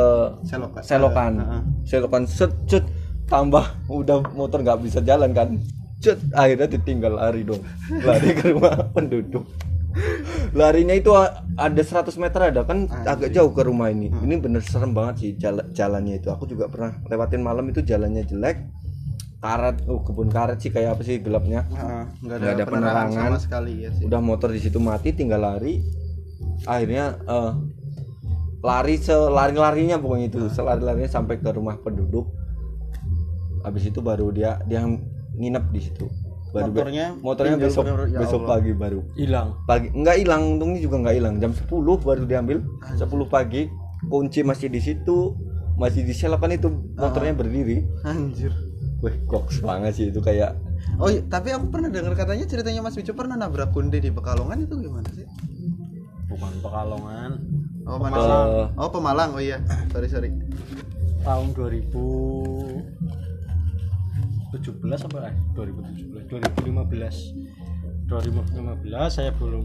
selokan. 0.46 0.82
selokan. 0.84 1.32
Heeh. 1.40 1.62
selokan 1.84 2.22
set 2.24 2.52
set 2.68 2.84
tambah 3.26 3.64
udah 3.88 4.22
motor 4.32 4.64
nggak 4.64 4.80
bisa 4.80 5.04
jalan 5.04 5.32
kan. 5.36 5.60
Cet 6.00 6.20
akhirnya 6.32 6.68
ditinggal 6.72 7.20
lari 7.20 7.44
dong. 7.44 7.60
Lari 8.06 8.32
ke 8.32 8.52
rumah 8.52 8.76
penduduk 8.96 9.44
larinya 10.52 10.94
itu 10.96 11.10
ada 11.56 11.82
100 11.82 12.12
meter 12.18 12.40
ada 12.52 12.64
kan 12.64 12.88
agak 13.04 13.32
jauh 13.32 13.52
ke 13.52 13.62
rumah 13.64 13.88
ini. 13.88 14.08
Ini 14.12 14.40
bener 14.40 14.62
serem 14.64 14.92
banget 14.92 15.14
sih 15.20 15.30
jala- 15.36 15.68
jalannya 15.72 16.20
itu. 16.20 16.28
Aku 16.32 16.44
juga 16.48 16.68
pernah 16.68 16.98
lewatin 17.08 17.42
malam 17.44 17.68
itu 17.68 17.80
jalannya 17.84 18.24
jelek. 18.24 18.68
Karet 19.42 19.82
oh 19.90 20.06
kebun 20.06 20.30
karet 20.30 20.62
sih 20.62 20.70
kayak 20.70 20.94
apa 20.94 21.02
sih 21.02 21.18
gelapnya? 21.18 21.66
Nggak 22.22 22.36
ada, 22.38 22.46
ada 22.46 22.64
penerangan 22.64 23.06
penerangan. 23.10 23.30
sama 23.34 23.38
sekali 23.42 23.72
ya 23.82 23.90
sih. 23.90 24.04
Udah 24.06 24.20
motor 24.22 24.54
di 24.54 24.60
situ 24.62 24.78
mati 24.78 25.10
tinggal 25.10 25.42
lari. 25.42 25.82
Akhirnya 26.62 27.18
eh, 27.26 27.52
lari 28.62 28.94
selari 29.02 29.58
larinya 29.58 29.98
pokoknya 29.98 30.26
itu. 30.30 30.40
Selari 30.46 30.82
larinya 30.86 31.10
sampai 31.10 31.42
ke 31.42 31.50
rumah 31.50 31.74
penduduk. 31.82 32.30
Habis 33.66 33.90
itu 33.90 33.98
baru 33.98 34.30
dia 34.30 34.62
dia 34.66 34.82
nginep 35.32 35.64
di 35.72 35.80
situ 35.80 36.06
baru 36.52 36.68
be- 36.68 36.78
Motornya 36.78 37.06
motornya 37.18 37.54
tinggal 37.54 37.66
besok 37.66 37.82
bener- 37.82 38.06
ya 38.06 38.18
besok 38.20 38.40
Allah. 38.40 38.50
pagi 38.52 38.70
baru. 38.72 39.00
Hilang. 39.14 39.48
Pagi 39.64 39.88
enggak 39.90 40.16
hilang 40.18 40.42
untungnya 40.52 40.80
juga 40.80 40.96
enggak 40.98 41.16
hilang. 41.16 41.34
Jam 41.38 41.52
10 41.52 41.66
baru 41.98 42.22
diambil 42.22 42.58
10 42.94 43.00
pagi. 43.26 43.62
Kunci 44.04 44.42
masih 44.42 44.66
di 44.66 44.78
situ 44.78 45.32
masih 45.74 46.02
di 46.02 46.12
selokan 46.12 46.50
itu 46.50 46.68
motornya 46.94 47.32
berdiri. 47.32 47.86
Anjir. 48.02 48.52
Wih 49.00 49.16
goks 49.24 49.58
banget 49.60 49.92
sih 49.94 50.06
itu 50.08 50.20
kayak 50.20 50.54
oh 50.94 51.08
iya, 51.08 51.22
tapi 51.24 51.50
aku 51.50 51.70
pernah 51.70 51.88
dengar 51.88 52.12
katanya 52.12 52.44
ceritanya 52.44 52.82
Mas 52.82 52.94
Bicu 52.94 53.10
pernah 53.12 53.34
nabrak 53.34 53.70
kunde 53.70 53.96
di 53.96 54.10
Pekalongan 54.10 54.62
itu 54.62 54.78
gimana 54.78 55.08
sih? 55.10 55.26
Bukan 56.28 56.52
pekalongan. 56.60 57.30
Oh 57.82 57.98
mana 57.98 58.14
Pemalang. 58.14 58.46
sih? 58.46 58.66
oh 58.76 58.90
Pemalang 58.90 59.30
oh 59.32 59.42
iya. 59.42 59.58
Sorry 59.90 60.06
sorry. 60.06 60.30
Tahun 61.22 61.54
2017 64.52 65.08
apa 65.08 65.32
eh 65.32 65.36
2017 65.56 66.28
2015 66.28 68.04
2015 68.04 69.08
saya 69.08 69.32
belum 69.40 69.64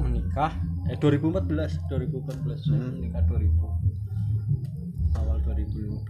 menikah. 0.00 0.56
Eh 0.88 0.96
2014 0.96 1.84
2014 1.92 2.64
saya 2.64 2.80
menikah 2.80 3.20
2000 3.28 5.20
awal 5.20 5.36
2015 5.44 6.00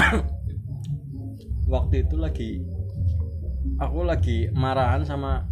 waktu 1.74 1.94
itu 2.06 2.16
lagi 2.16 2.64
aku 3.76 4.00
lagi 4.06 4.48
marahan 4.56 5.04
sama 5.04 5.44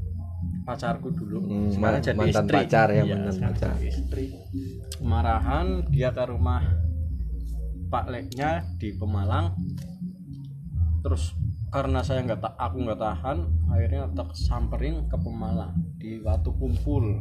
pacarku 0.65 1.13
dulu. 1.13 1.45
Hmm, 1.45 1.69
sekarang 1.69 2.01
jadi 2.01 2.17
mantan 2.17 2.45
istri. 2.49 2.57
pacar 2.57 2.89
ya, 2.89 3.05
Iya, 3.05 3.17
mantan 3.21 3.53
pacar. 3.53 3.77
istri. 3.85 4.33
Marahan 5.05 5.85
dia 5.93 6.09
ke 6.09 6.25
rumah 6.25 6.65
Pak 7.93 8.09
Leknya 8.09 8.65
di 8.81 8.97
Pemalang 8.97 9.53
terus 11.05 11.37
karena 11.69 12.01
saya 12.01 12.25
nggak 12.25 12.41
tak 12.41 12.55
aku 12.57 12.81
nggak 12.81 12.97
tahan 12.97 13.39
akhirnya 13.69 14.09
tak 14.11 14.33
samperin 14.33 15.05
ke 15.05 15.17
Pemalang 15.17 15.77
di 15.95 16.17
waktu 16.19 16.49
kumpul. 16.51 17.21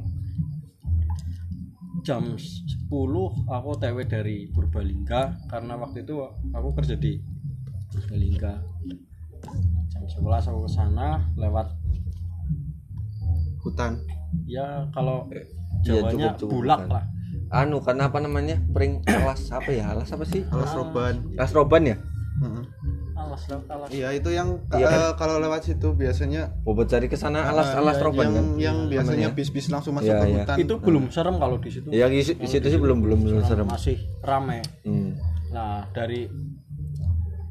Jam 2.01 2.35
10 2.35 2.91
aku 3.45 3.69
TW 3.77 3.97
dari 4.03 4.47
Purbalingga 4.47 5.39
karena 5.47 5.75
waktu 5.75 6.03
itu 6.03 6.19
aku 6.51 6.69
kerja 6.73 6.95
di 6.95 7.15
Purbalingga. 7.89 8.59
Jam 9.89 10.03
11 10.03 10.19
aku 10.45 10.59
ke 10.61 10.71
sana 10.73 11.27
lewat 11.35 11.71
hutan. 13.61 14.03
Ya 14.43 14.87
kalau 14.91 15.27
Iya, 15.83 15.99
Jawanya 15.99 16.27
cukup- 16.31 16.39
cukup 16.39 16.51
bulak 16.53 16.79
bukan. 16.81 16.91
lah. 16.91 17.05
Anu 17.53 17.77
karena 17.79 18.03
apa 18.07 18.19
namanya? 18.19 18.55
Pring 18.69 19.03
alas 19.05 19.47
apa 19.49 19.67
ya? 19.69 19.91
Alas 19.91 20.09
apa 20.09 20.23
sih? 20.23 20.43
Alas 20.47 20.71
roban. 20.71 21.15
Alas 21.35 21.51
roban 21.51 21.83
ya? 21.83 21.97
Heeh. 22.39 22.63
Alas 23.33 23.65
alas. 23.67 23.87
Iya 23.89 24.07
itu 24.13 24.29
yang 24.29 24.61
Iya 24.69 24.85
kan? 24.85 24.99
eh, 24.99 25.13
kalau 25.15 25.35
lewat 25.37 25.61
situ 25.63 25.91
biasanya 25.91 26.53
bobot 26.61 26.85
cari 26.85 27.05
ke 27.05 27.15
sana 27.15 27.43
alas 27.43 27.73
alas 27.73 27.97
yang 27.97 28.05
roban 28.05 28.27
kan? 28.29 28.45
yang 28.55 28.77
biasanya 28.85 29.27
namanya. 29.27 29.35
bis-bis 29.35 29.67
langsung 29.67 29.93
masuk 29.93 30.07
Iya, 30.07 30.19
ke 30.19 30.25
iya. 30.25 30.35
hutan. 30.39 30.57
Itu 30.59 30.73
belum 30.77 31.03
serem 31.09 31.35
kalau 31.37 31.57
di 31.57 31.69
situ. 31.69 31.87
Ya 31.89 32.05
di, 32.05 32.21
di 32.21 32.47
situ 32.47 32.65
sih 32.65 32.77
belum 32.77 33.01
belum 33.01 33.19
belum 33.19 33.41
serem. 33.43 33.65
masih 33.65 33.97
rame. 34.21 34.61
Hmm. 34.83 35.17
nah 35.49 35.85
dari 35.89 36.29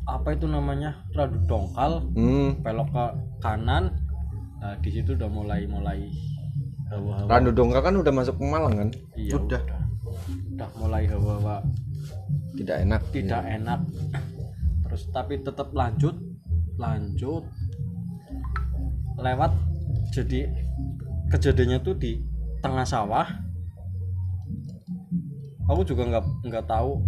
apa 0.05 0.35
itu 0.35 0.47
namanya? 0.47 1.07
Radu 1.11 1.38
dongkal 1.45 1.92
Hmm. 2.12 2.59
belok 2.59 2.88
ke 2.88 3.05
kanan. 3.38 3.85
Nah 4.59 4.75
di 4.79 4.90
situ 4.90 5.12
udah 5.12 5.27
mulai 5.27 5.66
mulai 5.66 6.07
Randu 7.25 7.57
Dongka 7.57 7.81
kan 7.81 7.97
udah 7.97 8.12
masuk 8.12 8.37
ke 8.37 8.45
Malang 8.45 8.75
kan? 8.77 8.88
Iya 9.16 9.40
Udah. 9.40 9.64
udah. 9.64 9.81
Udah 10.53 10.68
mulai 10.77 11.09
hawa-hawa. 11.09 11.64
Tidak 12.53 12.77
enak. 12.85 13.01
Tidak 13.09 13.40
enak 13.40 13.81
terus 14.92 15.09
tapi 15.09 15.40
tetap 15.40 15.72
lanjut 15.72 16.12
lanjut 16.76 17.48
lewat 19.16 19.57
jadi 20.12 20.52
kejadiannya 21.33 21.81
tuh 21.81 21.96
di 21.96 22.20
tengah 22.61 22.85
sawah. 22.85 23.24
Aku 25.64 25.88
juga 25.88 26.05
nggak 26.05 26.44
nggak 26.44 26.66
tahu 26.68 27.00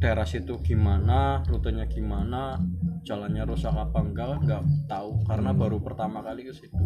daerah 0.00 0.24
situ 0.24 0.56
gimana 0.64 1.44
rutenya 1.44 1.84
gimana 1.84 2.56
jalannya 3.04 3.44
rusak 3.44 3.76
apa 3.76 4.00
enggak 4.00 4.40
nggak 4.48 4.62
tahu 4.88 5.20
karena 5.28 5.52
baru 5.52 5.84
pertama 5.84 6.24
kali 6.24 6.48
ke 6.48 6.56
situ. 6.56 6.80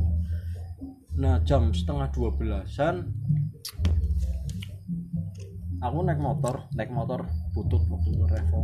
Nah 1.23 1.39
jam 1.47 1.71
setengah 1.71 2.11
dua 2.11 2.35
belasan 2.35 3.15
aku 5.79 5.99
naik 6.03 6.19
motor 6.19 6.67
naik 6.75 6.91
motor 6.91 7.23
butut 7.55 7.87
waktu 7.87 8.11
itu 8.11 8.25
revo 8.27 8.61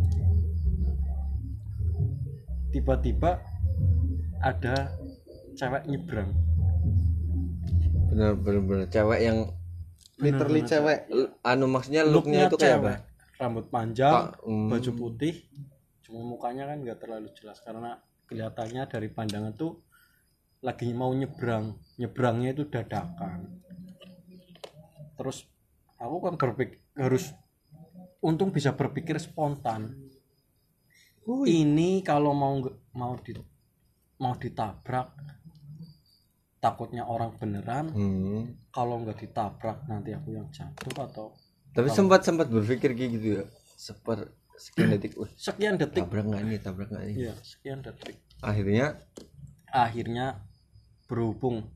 tiba-tiba 2.72 3.38
ada 4.40 4.90
cewek 5.54 5.84
nyebrang. 5.86 6.32
Bener 8.10 8.32
bener 8.34 8.62
bener 8.64 8.86
cewek 8.88 9.20
yang 9.20 9.38
literally 10.18 10.62
cewek 10.64 11.06
L- 11.12 11.32
anu 11.44 11.68
maksudnya 11.68 12.02
looknya 12.08 12.48
itu 12.48 12.56
kayak 12.56 12.80
apa? 12.80 12.94
rambut 13.40 13.66
panjang 13.74 14.12
Pak, 14.12 14.46
hmm. 14.46 14.70
baju 14.70 14.90
putih. 14.96 15.34
Cuma 16.06 16.22
mukanya 16.22 16.70
kan 16.70 16.78
nggak 16.80 16.98
terlalu 17.02 17.28
jelas 17.36 17.58
karena 17.60 17.98
kelihatannya 18.30 18.82
dari 18.86 19.08
pandangan 19.10 19.52
tuh 19.54 19.82
lagi 20.62 20.88
mau 20.94 21.10
nyebrang. 21.10 21.74
Nyebrangnya 21.98 22.54
itu 22.54 22.64
dadakan. 22.70 23.50
Terus 25.18 25.44
aku 25.98 26.16
kan 26.22 26.34
berpikir 26.38 26.78
harus 26.94 27.34
untung 28.22 28.54
bisa 28.54 28.72
berpikir 28.78 29.18
spontan 29.18 30.11
ini 31.46 32.02
kalau 32.02 32.34
mau 32.34 32.58
mau 32.92 33.14
di 33.18 33.32
mau 34.18 34.34
ditabrak 34.34 35.14
takutnya 36.62 37.02
orang 37.02 37.34
beneran. 37.34 37.90
Hmm. 37.90 38.42
kalau 38.70 39.02
nggak 39.02 39.18
ditabrak 39.18 39.82
nanti 39.90 40.14
aku 40.14 40.32
yang 40.32 40.46
jatuh 40.48 40.94
atau 41.10 41.26
tapi 41.74 41.88
sempat 41.90 42.22
sempat 42.22 42.46
berpikir 42.46 42.94
kayak 42.94 43.10
gitu 43.18 43.26
ya 43.40 43.44
seper 43.74 44.30
sekian 44.54 44.88
detik 44.94 45.18
wih 45.18 45.30
sekian 45.34 45.74
detik. 45.74 46.06
tabrak 46.06 46.24
nggak 46.24 46.42
nih 46.46 46.58
tabrak 46.62 46.88
nggak 46.88 47.04
nih 47.10 47.16
Iya, 47.28 47.34
sekian 47.42 47.82
detik. 47.82 48.16
akhirnya? 48.40 48.86
Akhirnya 49.72 50.26
berhubung 51.10 51.66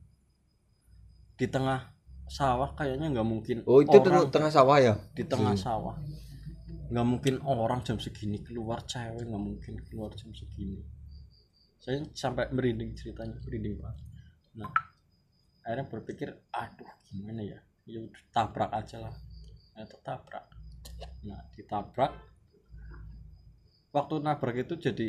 di 1.37 1.45
tengah 1.45 1.93
sawah 2.27 2.73
kayaknya 2.73 3.11
nggak 3.11 3.27
mungkin 3.27 3.57
oh 3.67 3.83
itu 3.83 3.91
orang 3.93 4.03
tengah, 4.03 4.23
tengah 4.31 4.51
sawah 4.51 4.77
ya? 4.79 4.93
di 5.13 5.23
tengah 5.27 5.53
sawah. 5.55 5.95
Nggak 6.87 7.07
mungkin 7.07 7.35
orang 7.43 7.83
jam 7.83 7.99
segini 7.99 8.39
keluar 8.39 8.83
cewek 8.87 9.27
nggak 9.27 9.43
mungkin 9.43 9.73
keluar 9.87 10.15
jam 10.15 10.31
segini. 10.31 10.79
Saya 11.77 12.03
sampai 12.15 12.51
merinding 12.51 12.95
ceritanya 12.95 13.35
merinding 13.43 13.75
banget. 13.79 13.97
Nah, 14.57 14.71
akhirnya 15.63 15.85
berpikir, 15.87 16.29
aduh 16.51 16.91
gimana 17.11 17.43
ya? 17.43 17.59
Ya 17.87 17.99
udah 18.03 18.23
tabrak 18.31 18.71
aja 18.71 18.97
lah. 19.03 19.15
Ya 19.75 19.83
tabrak. 20.03 20.45
Nah, 21.23 21.43
ditabrak. 21.53 22.11
Waktu 23.91 24.15
nabrak 24.19 24.55
itu 24.67 24.75
jadi 24.79 25.07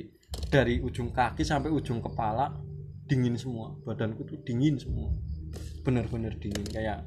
dari 0.49 0.79
ujung 0.79 1.11
kaki 1.11 1.43
sampai 1.43 1.71
ujung 1.71 1.99
kepala 1.99 2.55
dingin 3.07 3.35
semua. 3.35 3.75
Badanku 3.83 4.23
tuh 4.27 4.39
dingin 4.43 4.79
semua. 4.79 5.11
Bener-bener 5.83 6.37
dingin 6.37 6.67
kayak 6.69 7.07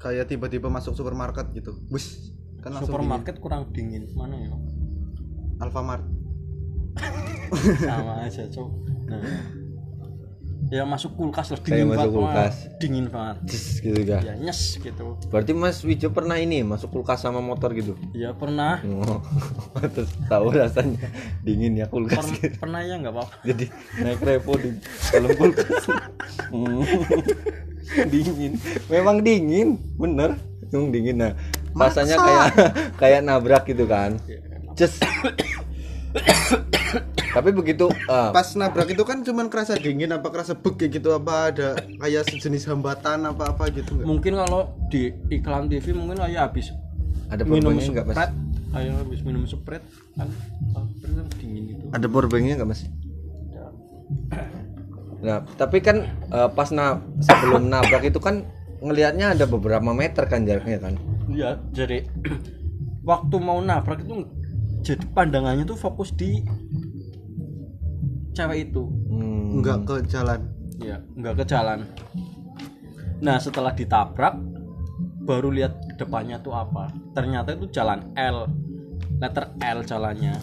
kayak 0.00 0.32
tiba-tiba 0.32 0.72
masuk 0.72 0.96
supermarket 0.96 1.52
gitu 1.52 1.76
bus 1.92 2.29
kan 2.60 2.76
supermarket 2.80 3.40
kurang 3.40 3.72
dingin. 3.72 4.06
Mana 4.14 4.36
ya? 4.36 4.52
dingin. 4.52 5.60
Alfamart. 5.60 6.04
Sama 7.80 8.24
aja 8.24 8.44
cok. 8.46 8.68
Nah. 9.10 9.58
Ya 10.70 10.86
masuk 10.86 11.18
kulkas 11.18 11.50
lah. 11.50 11.58
Dingin 11.66 11.90
masuk 11.90 12.14
banget. 12.14 12.14
kulkas. 12.14 12.54
dingin 12.78 13.06
banget. 13.10 13.36
Cis, 13.50 13.82
gitu 13.82 14.00
kan 14.06 14.22
ya 14.22 14.34
nyes 14.38 14.78
gitu. 14.78 15.18
Berarti 15.26 15.50
Mas 15.50 15.82
Wijo 15.82 16.14
pernah 16.14 16.38
ini 16.38 16.62
masuk 16.62 16.94
kulkas 16.94 17.26
sama 17.26 17.42
motor 17.42 17.74
gitu? 17.74 17.98
Ya 18.14 18.30
pernah. 18.38 18.78
Oh. 18.86 19.18
terus 19.94 20.14
tahu 20.30 20.54
rasanya. 20.54 21.10
Dingin 21.42 21.74
ya 21.74 21.90
kulkas 21.90 22.22
Per- 22.22 22.38
gitu. 22.38 22.56
pernah 22.62 22.86
ya 22.86 23.02
nggak 23.02 23.10
apa-apa. 23.10 23.34
Jadi 23.42 23.66
naik 23.98 24.22
repo 24.22 24.54
di 24.62 24.70
dalam 25.10 25.30
kulkas. 25.34 25.90
Hmm. 26.54 26.86
dingin. 28.06 28.52
Memang 28.86 29.26
dingin 29.26 29.74
bener. 29.98 30.38
Memang 30.70 30.94
dingin. 30.94 31.18
Nah 31.18 31.34
rasanya 31.74 32.16
kayak 32.18 32.46
kayak 33.00 33.20
nabrak 33.24 33.64
gitu 33.68 33.84
kan. 33.86 34.18
Cus. 34.74 34.98
tapi 37.30 37.54
begitu 37.54 37.86
ah, 38.10 38.34
pas 38.34 38.58
nabrak 38.58 38.90
itu 38.90 39.06
kan 39.06 39.22
cuman 39.22 39.46
kerasa 39.46 39.78
dingin 39.78 40.10
apa 40.10 40.26
kerasa 40.34 40.58
beg 40.58 40.90
gitu 40.90 41.14
apa 41.14 41.54
ada 41.54 41.78
kayak 42.02 42.26
sejenis 42.26 42.66
hambatan 42.66 43.22
apa 43.30 43.54
apa 43.54 43.70
gitu 43.70 43.94
nggak? 43.94 44.06
Mungkin 44.06 44.32
kalau 44.34 44.74
di 44.90 45.14
iklan 45.30 45.70
TV 45.70 45.94
mungkin 45.94 46.18
kayak 46.18 46.50
habis 46.50 46.74
ada 47.30 47.46
minum 47.46 47.70
powerbanknya 47.70 47.94
nggak 47.94 48.06
mas? 48.10 48.16
Kayak 48.70 48.94
habis 48.98 49.20
minum 49.22 49.42
sprite 49.46 49.86
kan 50.18 50.28
kan 50.74 51.26
dingin 51.38 51.62
gitu. 51.70 51.84
Ada 51.94 52.06
powerbanknya 52.10 52.54
nggak 52.58 52.70
mas? 52.74 52.82
Nah 55.22 55.38
tapi 55.54 55.78
kan 55.78 56.10
eh, 56.10 56.48
pas 56.50 56.68
na 56.74 56.98
sebelum 57.22 57.70
nabrak 57.70 58.10
itu 58.10 58.18
kan 58.18 58.42
ngelihatnya 58.80 59.36
ada 59.36 59.44
beberapa 59.44 59.92
meter 59.92 60.24
kan 60.26 60.48
jaraknya 60.48 60.78
kan? 60.80 60.94
Ya 61.28 61.60
jadi 61.70 62.08
waktu 63.10 63.36
mau 63.38 63.60
nabrak 63.60 64.04
itu 64.04 64.24
jadi 64.80 65.04
pandangannya 65.12 65.68
tuh 65.68 65.76
fokus 65.76 66.10
di 66.16 66.40
cewek 68.32 68.72
itu. 68.72 68.88
Hmm. 69.12 69.60
nggak 69.60 69.78
ke 69.84 69.94
jalan. 70.08 70.40
Ya 70.80 71.04
nggak 71.16 71.34
ke 71.40 71.44
jalan. 71.44 71.84
Nah 73.20 73.36
setelah 73.36 73.76
ditabrak 73.76 74.40
baru 75.28 75.52
lihat 75.52 75.76
depannya 76.00 76.40
tuh 76.40 76.56
apa. 76.56 76.88
Ternyata 77.12 77.52
itu 77.52 77.68
jalan 77.68 78.08
L 78.16 78.48
letter 79.20 79.52
L 79.60 79.78
jalannya. 79.84 80.34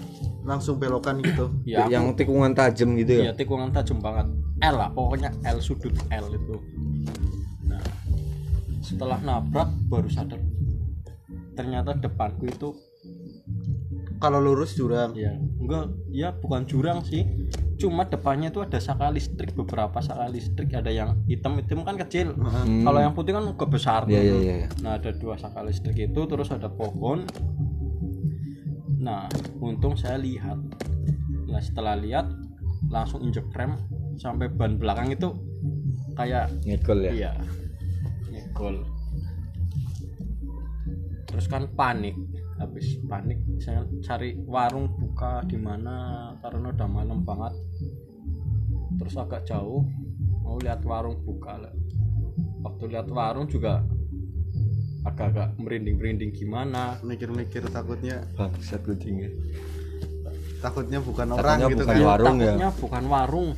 Langsung 0.46 0.78
belokan 0.78 1.20
gitu. 1.26 1.50
Ya 1.66 1.90
yang 1.90 2.14
tikungan 2.14 2.54
tajam 2.54 2.94
gitu 2.94 3.18
ya? 3.18 3.24
Iya 3.30 3.34
tikungan 3.34 3.74
tajam 3.74 3.98
banget. 3.98 4.30
L 4.62 4.76
lah 4.78 4.90
pokoknya 4.94 5.34
L 5.42 5.58
sudut 5.58 5.94
L 6.14 6.26
itu 6.34 6.56
setelah 8.88 9.20
nabrak 9.20 9.68
baru 9.92 10.08
sadar. 10.08 10.40
Ternyata 11.60 12.00
depanku 12.00 12.48
itu 12.48 12.72
kalau 14.24 14.40
lurus 14.40 14.80
jurang. 14.80 15.12
Ya 15.12 15.36
enggak 15.36 15.92
ya 16.16 16.32
bukan 16.32 16.64
jurang 16.64 17.04
sih. 17.04 17.28
Cuma 17.78 18.08
depannya 18.08 18.50
itu 18.50 18.64
ada 18.64 18.80
saka 18.80 19.12
listrik 19.12 19.54
beberapa 19.54 20.00
saka 20.00 20.32
listrik. 20.32 20.72
Ada 20.72 20.90
yang 20.90 21.20
hitam 21.28 21.60
hitam 21.60 21.84
kan 21.84 22.00
kecil. 22.00 22.32
Kalau 22.88 23.00
yang 23.04 23.12
putih 23.12 23.36
kan 23.36 23.44
agak 23.44 23.70
besar 23.70 24.08
Iya, 24.08 24.22
iya, 24.24 24.36
iya, 24.40 24.56
iya. 24.66 24.68
nah 24.80 24.96
ada 24.96 25.12
dua 25.14 25.36
saka 25.36 25.62
listrik 25.68 26.00
itu 26.00 26.22
terus 26.24 26.48
ada 26.50 26.72
pohon. 26.72 27.28
Nah 29.04 29.28
untung 29.60 30.00
saya 30.00 30.16
lihat. 30.16 30.58
Nah 31.52 31.60
setelah 31.60 32.00
lihat 32.00 32.32
langsung 32.88 33.22
injek 33.28 33.52
rem 33.52 33.76
sampai 34.18 34.48
ban 34.50 34.80
belakang 34.80 35.12
itu 35.14 35.36
kayak 36.18 36.50
ngekol 36.66 37.04
ya? 37.04 37.12
Iya 37.14 37.32
ngegol 38.58 38.82
terus 41.30 41.46
kan 41.46 41.70
panik. 41.78 42.18
Habis 42.58 42.98
panik 43.06 43.38
saya 43.62 43.86
cari 44.02 44.34
warung 44.42 44.90
buka 44.98 45.46
di 45.46 45.54
mana 45.62 46.34
karena 46.42 46.74
udah 46.74 46.90
malam 46.90 47.22
banget. 47.22 47.54
Terus 48.98 49.14
agak 49.22 49.46
jauh 49.46 49.86
mau 50.42 50.58
lihat 50.58 50.82
warung 50.82 51.22
buka 51.22 51.62
lah 51.62 51.74
waktu 52.66 52.98
lihat 52.98 53.06
warung 53.14 53.46
juga 53.46 53.86
agak-agak 55.06 55.54
merinding-merinding 55.62 56.34
gimana. 56.34 56.98
Mikir-mikir 57.06 57.70
takutnya. 57.70 58.26
Bangsat 58.34 58.82
kucingnya. 58.82 59.30
Takutnya 60.58 60.98
bukan 61.06 61.38
orang 61.38 61.62
Takutnya 61.62 61.70
gitu 61.70 61.84
bukan 61.86 61.94
kan. 61.94 62.08
warung. 62.10 62.36
ya? 62.42 62.46
takutnya 62.50 62.70
bukan 62.82 63.04
warung 63.06 63.50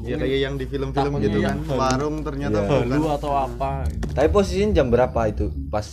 ya 0.00 0.16
kayak 0.16 0.38
yang 0.40 0.54
di 0.56 0.64
film-film 0.64 1.20
gitu 1.20 1.38
kan. 1.44 1.56
baru. 1.62 1.78
warung 1.78 2.16
ternyata 2.24 2.58
bukan. 2.64 2.88
Balu 2.88 3.06
atau 3.12 3.32
apa. 3.36 3.84
Tapi 4.16 4.28
posisinya 4.32 4.80
jam 4.82 4.86
berapa 4.88 5.20
itu? 5.28 5.52
Pas 5.68 5.86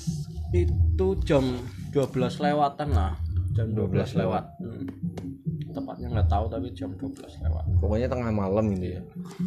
itu 0.56 1.08
jam 1.28 1.44
12 1.94 2.42
lewatan 2.42 2.90
lah 2.96 3.14
jam 3.54 3.68
12, 3.76 4.16
12 4.16 4.22
lewat. 4.24 4.44
Hmm. 4.64 4.88
tepatnya 5.70 6.08
nggak 6.10 6.30
tahu 6.34 6.46
tapi 6.50 6.68
jam 6.74 6.90
12 6.98 7.46
lewat. 7.46 7.64
Pokoknya 7.78 8.08
tengah 8.10 8.34
malam 8.34 8.74
gitu 8.74 8.98
ya. 8.98 9.02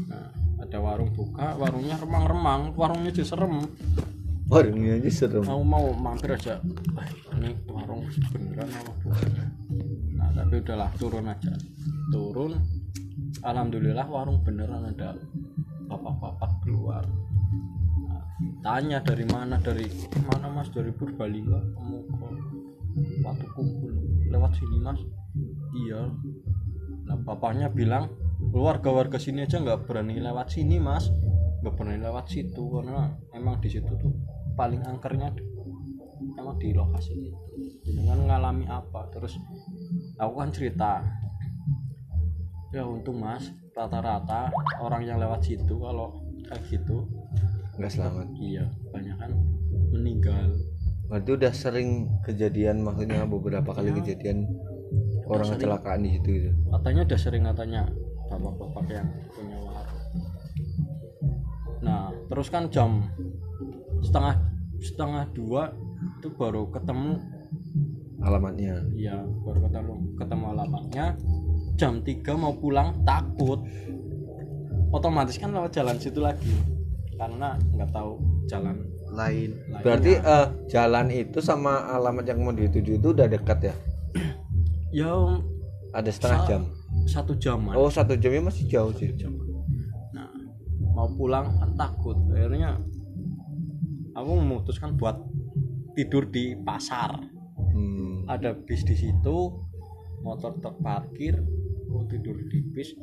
Nah 0.07 0.31
ada 0.63 0.79
warung 0.79 1.11
buka 1.11 1.59
warungnya 1.59 1.99
remang-remang. 1.99 2.71
Warungnya 2.79 3.11
aja 3.11 3.25
serem. 3.27 3.67
Warungnya 4.47 5.03
aja 5.03 5.11
serem. 5.11 5.43
Mau 5.43 5.67
mau 5.67 5.91
mampir 5.91 6.31
aja. 6.39 6.63
"Wah, 6.95 7.09
ini 7.43 7.59
warung 7.67 8.07
beneran 8.31 8.71
apa 8.71 8.93
bukan? 9.03 9.29
Nah 10.15 10.29
tapi 10.31 10.55
udahlah 10.63 10.91
turun 10.95 11.27
aja. 11.27 11.53
Turun 12.15 12.53
alhamdulillah 13.43 14.07
warung 14.07 14.41
beneran 14.47 14.95
ada 14.95 15.19
bapak-bapak 15.91 16.63
keluar. 16.63 17.05
Nah, 18.07 18.23
tanya 18.63 19.03
dari 19.03 19.27
mana 19.27 19.59
dari 19.59 19.87
mana 20.25 20.49
mas? 20.49 20.71
Dari 20.71 20.95
Purbalingga 20.95 21.61
kamu 21.75 21.99
ke 22.07 22.29
waktu 23.27 23.47
kumpul 23.53 23.93
lewat 24.31 24.53
sini 24.57 24.79
mas. 24.79 25.01
Iya. 25.75 26.01
Nah 27.03 27.17
bapaknya 27.27 27.69
bilang 27.69 28.15
warga-warga 28.55 29.19
sini 29.19 29.45
aja 29.45 29.59
nggak 29.59 29.91
berani 29.91 30.23
lewat 30.23 30.55
sini 30.55 30.79
mas. 30.79 31.11
Nggak 31.61 31.75
berani 31.77 31.99
lewat 31.99 32.31
situ 32.31 32.63
karena 32.71 33.11
emang 33.35 33.59
di 33.59 33.69
situ 33.69 33.91
tuh 33.99 34.13
paling 34.55 34.87
angkernya 34.87 35.35
emang 36.39 36.57
di 36.63 36.71
lokasi 36.71 37.13
itu. 37.19 37.37
Dengan 37.83 38.31
ngalami 38.31 38.71
apa? 38.71 39.11
Terus 39.11 39.37
aku 40.17 40.33
kan 40.39 40.51
cerita 40.55 41.03
ya 42.73 42.89
untung 42.89 43.21
mas. 43.21 43.53
Rata-rata 43.73 44.53
orang 44.81 45.05
yang 45.05 45.17
lewat 45.17 45.45
situ 45.45 45.77
kalau 45.81 46.21
kayak 46.45 46.61
gitu 46.69 47.09
nggak 47.77 47.93
selamat. 47.93 48.29
Iya 48.37 48.65
banyak 48.93 49.17
kan 49.17 49.33
meninggal. 49.93 50.49
Berarti 51.09 51.31
udah 51.37 51.53
sering 51.53 52.09
kejadian 52.25 52.81
maksudnya 52.85 53.25
beberapa 53.29 53.73
kali 53.73 53.93
kejadian 53.97 54.49
orang 55.29 55.49
kecelakaan 55.57 56.01
di 56.05 56.11
situ 56.17 56.29
gitu? 56.29 56.51
Katanya 56.73 57.03
udah 57.09 57.21
sering 57.21 57.45
katanya. 57.49 57.83
Bapak-bapak 58.33 58.85
yang 58.89 59.09
punya 59.37 59.57
warung. 59.61 60.05
Nah 61.85 62.09
terus 62.33 62.49
kan 62.49 62.69
jam 62.73 63.13
setengah 64.01 64.41
setengah 64.81 65.29
dua 65.37 65.77
itu 66.17 66.29
baru 66.33 66.69
ketemu 66.73 67.21
alamatnya. 68.25 68.85
Ya 68.97 69.21
baru 69.21 69.69
ketemu 69.69 69.95
ketemu 70.17 70.45
alamatnya 70.57 71.07
jam 71.77 72.01
3 72.05 72.23
mau 72.37 72.55
pulang 72.57 73.05
takut. 73.05 73.63
Otomatis 74.93 75.41
kan 75.41 75.53
lewat 75.53 75.73
jalan 75.73 75.97
situ 75.97 76.21
lagi. 76.21 76.53
Karena 77.17 77.57
nggak 77.77 77.91
tahu 77.95 78.19
jalan 78.51 78.77
lain. 79.13 79.51
lainnya. 79.61 79.81
berarti 79.85 80.13
eh, 80.17 80.47
jalan 80.73 81.07
itu 81.13 81.39
sama 81.45 81.85
alamat 81.93 82.25
yang 82.25 82.41
mau 82.43 82.53
dituju 82.53 82.97
itu 82.99 83.09
udah 83.13 83.29
dekat 83.29 83.73
ya? 83.73 83.75
Ya 84.93 85.09
ada 85.97 86.11
setengah 86.13 86.41
Sa- 86.45 86.49
jam? 86.49 86.63
satu 87.09 87.33
jaman 87.41 87.73
oh 87.73 87.89
satu 87.89 88.13
jamnya 88.21 88.53
masih 88.53 88.69
jauh 88.69 88.93
sih. 88.93 89.09
nah 90.13 90.29
mau 90.93 91.09
pulang 91.09 91.49
kan 91.57 91.73
takut. 91.77 92.17
Akhirnya 92.33 92.77
aku 94.13 94.31
memutuskan 94.37 94.97
buat 95.01 95.17
tidur 95.97 96.29
di 96.29 96.57
pasar. 96.61 97.17
Hmm. 97.73 98.29
ada 98.29 98.53
bis 98.53 98.85
di 98.85 98.93
situ 98.93 99.37
motor 100.21 100.61
terparkir 100.61 101.41
mau 101.93 102.09
tidur 102.09 102.41
di 102.49 102.65
bis 102.65 102.97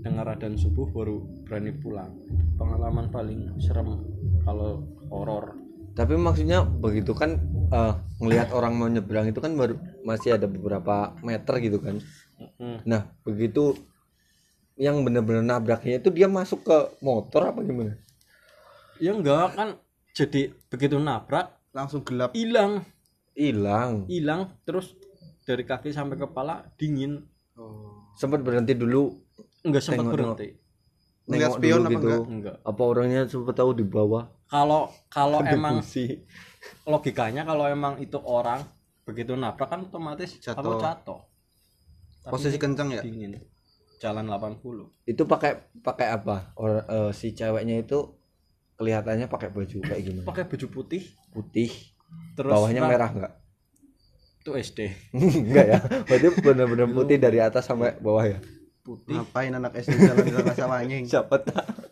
dengar 0.00 0.32
adzan 0.32 0.56
subuh 0.56 0.88
baru 0.88 1.20
berani 1.44 1.76
pulang. 1.76 2.16
Pengalaman 2.56 3.12
paling 3.12 3.60
serem 3.60 4.00
kalau 4.48 4.88
horor. 5.12 5.60
Tapi 5.92 6.16
maksudnya 6.16 6.64
begitu 6.64 7.12
kan 7.12 7.36
eh, 7.68 7.94
ngelihat 8.20 8.56
orang 8.56 8.72
mau 8.80 8.88
nyebrang 8.88 9.28
itu 9.28 9.40
kan 9.44 9.52
baru 9.52 9.76
masih 10.08 10.40
ada 10.40 10.48
beberapa 10.48 11.12
meter 11.20 11.54
gitu 11.60 11.78
kan. 11.84 12.00
Mm-mm. 12.36 12.84
nah 12.84 13.08
begitu 13.24 13.72
yang 14.76 15.00
bener-bener 15.08 15.40
nabraknya 15.40 15.96
itu 15.96 16.12
dia 16.12 16.28
masuk 16.28 16.68
ke 16.68 16.78
motor 17.00 17.48
apa 17.48 17.64
gimana? 17.64 17.96
Ya 19.00 19.16
enggak 19.16 19.56
kan 19.56 19.68
jadi 20.12 20.52
begitu 20.68 21.00
nabrak 21.00 21.56
langsung 21.72 22.04
gelap. 22.04 22.36
hilang. 22.36 22.84
Hilang. 23.32 24.04
Hilang 24.08 24.52
terus 24.68 24.96
dari 25.48 25.64
kaki 25.64 25.96
sampai 25.96 26.20
kepala 26.20 26.68
dingin 26.76 27.24
sempat 28.16 28.40
berhenti 28.40 28.72
dulu 28.76 29.12
enggak 29.64 29.82
sempat 29.82 30.04
Tengok, 30.06 30.14
berhenti. 30.14 30.48
Nengok 31.26 31.58
spion 31.58 31.78
dulu 31.78 31.86
apa 31.86 31.90
gitu. 31.90 32.06
enggak? 32.06 32.22
enggak 32.30 32.56
apa 32.62 32.82
orangnya 32.86 33.20
sempat 33.26 33.54
tahu 33.58 33.70
di 33.74 33.84
bawah? 33.84 34.24
Kalau 34.46 34.88
kalau 35.10 35.42
emang 35.42 35.82
kursi. 35.82 36.22
logikanya 36.86 37.42
kalau 37.42 37.66
emang 37.66 37.98
itu 37.98 38.18
orang 38.22 38.62
begitu 39.06 39.34
nabrak 39.38 39.70
kan 39.70 39.86
otomatis 39.86 40.38
Jatuh. 40.38 40.58
aku 40.58 40.70
jatuh. 40.82 41.20
Tapi 42.26 42.32
posisi 42.32 42.58
kencang 42.58 42.88
ya? 42.94 43.02
dingin. 43.02 43.38
Jalan 43.96 44.28
80 44.28 45.08
itu 45.08 45.22
pakai 45.24 45.56
pakai 45.80 46.12
apa? 46.12 46.52
Or, 46.60 46.84
eh, 46.84 47.10
si 47.16 47.32
ceweknya 47.32 47.80
itu 47.80 48.12
kelihatannya 48.76 49.24
pakai 49.26 49.48
baju 49.48 49.78
kayak 49.80 50.02
gimana? 50.04 50.26
Pakai 50.28 50.44
baju 50.44 50.66
putih. 50.68 51.02
Putih. 51.32 51.70
Terus 52.36 52.52
bawahnya 52.52 52.84
ra- 52.84 52.90
merah 52.92 53.10
enggak 53.10 53.32
itu 54.46 54.54
SD 54.54 54.80
enggak 55.50 55.66
ya? 55.66 55.78
Berarti 56.06 56.26
benar-benar 56.38 56.86
putih 56.94 57.18
dari 57.18 57.42
atas 57.42 57.66
sampai 57.66 57.98
bawah 57.98 58.22
ya? 58.22 58.38
Putih. 58.86 59.18
Ngapain 59.18 59.50
anak 59.50 59.74
SD 59.74 59.98
jalan 59.98 60.22
di 60.22 60.30
sana 60.30 60.54
sama 60.54 60.74
anjing? 60.78 61.02
Siapa 61.10 61.42
tahu. 61.42 61.82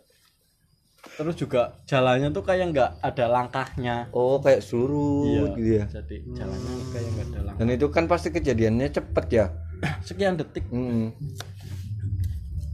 Terus 1.15 1.35
juga 1.35 1.83
jalannya 1.83 2.31
tuh 2.31 2.43
kayak 2.47 2.65
nggak 2.71 2.91
ada 3.03 3.25
langkahnya. 3.27 4.07
Oh 4.15 4.39
kayak 4.39 4.63
surut 4.63 5.51
gitu 5.59 5.83
ya? 5.83 5.85
Jadi 5.91 6.23
jalannya 6.31 6.73
kayak 6.95 7.09
nggak 7.11 7.27
ada 7.27 7.39
langkah. 7.43 7.59
Dan 7.59 7.67
itu 7.75 7.87
kan 7.91 8.03
pasti 8.07 8.31
kejadiannya 8.31 8.87
cepet 8.87 9.25
ya? 9.35 9.45
Sekian 10.07 10.39
detik. 10.39 10.63
Mm-mm. 10.71 11.11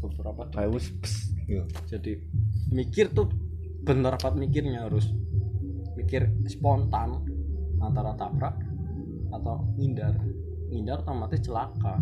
beberapa 0.02 0.50
detik. 0.50 0.66
wus, 0.74 0.86
pss, 0.98 1.30
gitu. 1.46 1.62
jadi 1.86 2.14
mikir 2.74 3.14
tuh 3.14 3.30
bener 3.86 4.18
rapat 4.18 4.34
mikirnya 4.34 4.90
harus 4.90 5.14
mikir 5.94 6.26
spontan 6.50 7.22
antara 7.78 8.18
tabrak 8.18 8.58
atau 9.32 9.66
ngindar. 9.80 10.16
Ngindar 10.72 11.04
otomatis 11.04 11.42
celaka. 11.44 12.00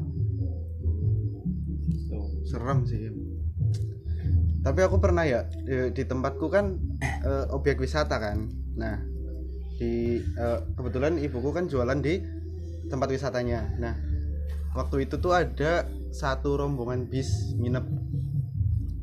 Tuh. 2.09 2.27
Serem 2.45 2.85
sih. 2.89 3.09
Tapi 4.59 4.79
aku 4.83 4.99
pernah 4.99 5.23
ya 5.23 5.47
di, 5.47 5.95
di 5.95 6.03
tempatku 6.03 6.51
kan 6.51 6.75
eh, 7.29 7.45
objek 7.53 7.79
wisata 7.79 8.19
kan. 8.19 8.49
Nah 8.75 8.99
di 9.79 10.19
eh, 10.19 10.59
kebetulan 10.75 11.15
ibuku 11.21 11.55
kan 11.55 11.71
jualan 11.71 11.99
di 12.03 12.19
tempat 12.91 13.07
wisatanya. 13.13 13.79
Nah 13.79 13.95
waktu 14.75 15.07
itu 15.07 15.17
tuh 15.17 15.33
ada 15.33 15.87
satu 16.09 16.57
rombongan 16.57 17.07
bis 17.07 17.53
nginep 17.57 17.85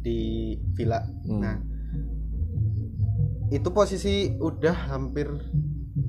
di 0.06 0.54
villa. 0.78 1.02
Hmm. 1.26 1.40
nah 1.42 1.56
itu 3.50 3.70
posisi 3.70 4.34
udah 4.38 4.90
hampir 4.90 5.30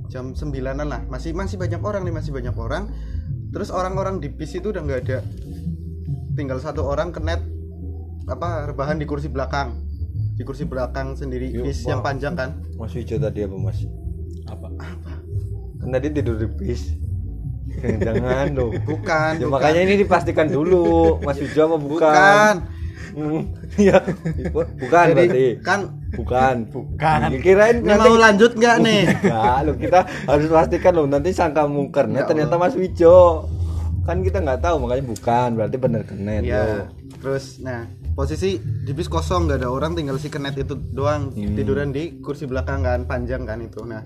jam 0.08 0.34
sembilanan 0.34 0.88
lah. 0.88 1.02
Masih 1.08 1.36
masih 1.36 1.60
banyak 1.60 1.80
orang 1.84 2.04
nih 2.04 2.14
masih 2.16 2.32
banyak 2.36 2.56
orang. 2.56 2.90
Terus 3.52 3.72
orang-orang 3.72 4.20
di 4.20 4.28
bis 4.28 4.56
itu 4.56 4.72
udah 4.72 4.82
nggak 4.84 5.00
ada. 5.08 5.20
Tinggal 6.36 6.60
satu 6.60 6.84
orang 6.86 7.16
kenet 7.16 7.42
apa 8.28 8.68
rebahan 8.68 9.00
di 9.00 9.06
kursi 9.08 9.32
belakang. 9.32 9.76
Di 10.38 10.44
kursi 10.46 10.68
belakang 10.68 11.18
sendiri 11.18 11.50
Yuk, 11.50 11.66
bis 11.66 11.82
Bang. 11.84 11.90
yang 11.92 12.02
panjang 12.04 12.34
kan. 12.36 12.50
Mas 12.76 12.94
hijau 12.94 13.18
tadi 13.18 13.48
apa 13.48 13.56
mas? 13.58 13.80
Apa? 14.48 14.68
Kan 15.82 15.90
tadi 15.92 16.08
tidur 16.12 16.36
di 16.38 16.48
bis. 16.48 16.94
Jangan 18.06 18.58
dong 18.58 18.74
bukan 18.90 19.32
ya 19.38 19.46
bukan. 19.46 19.54
makanya 19.54 19.82
ini 19.86 19.96
dipastikan 20.02 20.48
dulu. 20.50 21.20
Mas 21.22 21.38
hijau 21.42 21.72
apa 21.72 21.78
bukan? 21.78 22.54
Bukan 22.56 22.77
iya. 23.84 23.98
Bukan 24.54 25.06
jadi 25.14 25.26
berarti. 25.26 25.46
kan 25.66 25.80
bukan. 26.14 26.56
Bukan. 26.70 27.20
Kirain 27.42 27.82
ini 27.82 27.90
nanti 27.90 28.10
mau 28.10 28.18
lanjut 28.18 28.52
nggak 28.54 28.78
nih? 28.84 29.02
Enggak, 29.10 29.58
lo 29.66 29.72
kita 29.76 30.00
harus 30.30 30.48
pastikan 30.50 30.94
loh 30.94 31.06
nanti 31.10 31.30
sangka 31.34 31.66
mungker 31.66 32.06
Ya 32.08 32.24
nah, 32.24 32.26
ternyata 32.30 32.56
Mas 32.56 32.78
Wijo. 32.78 33.50
Kan 34.06 34.24
kita 34.24 34.40
nggak 34.40 34.62
tahu 34.64 34.76
makanya 34.86 35.06
bukan. 35.10 35.50
Berarti 35.58 35.78
bener 35.82 36.02
kenet 36.06 36.42
ya 36.46 36.62
lo. 36.64 36.86
terus 37.18 37.58
nah 37.66 37.90
posisi 38.14 38.62
di 38.62 38.94
bis 38.94 39.10
kosong 39.10 39.50
nggak 39.50 39.66
ada 39.66 39.74
orang 39.74 39.98
tinggal 39.98 40.22
si 40.22 40.30
kenet 40.30 40.54
itu 40.56 40.78
doang. 40.78 41.34
Hmm. 41.34 41.58
tiduran 41.58 41.90
di 41.90 42.22
kursi 42.22 42.46
belakang 42.46 42.86
kan 42.86 43.10
panjang 43.10 43.44
kan 43.44 43.60
itu. 43.60 43.82
Nah 43.84 44.06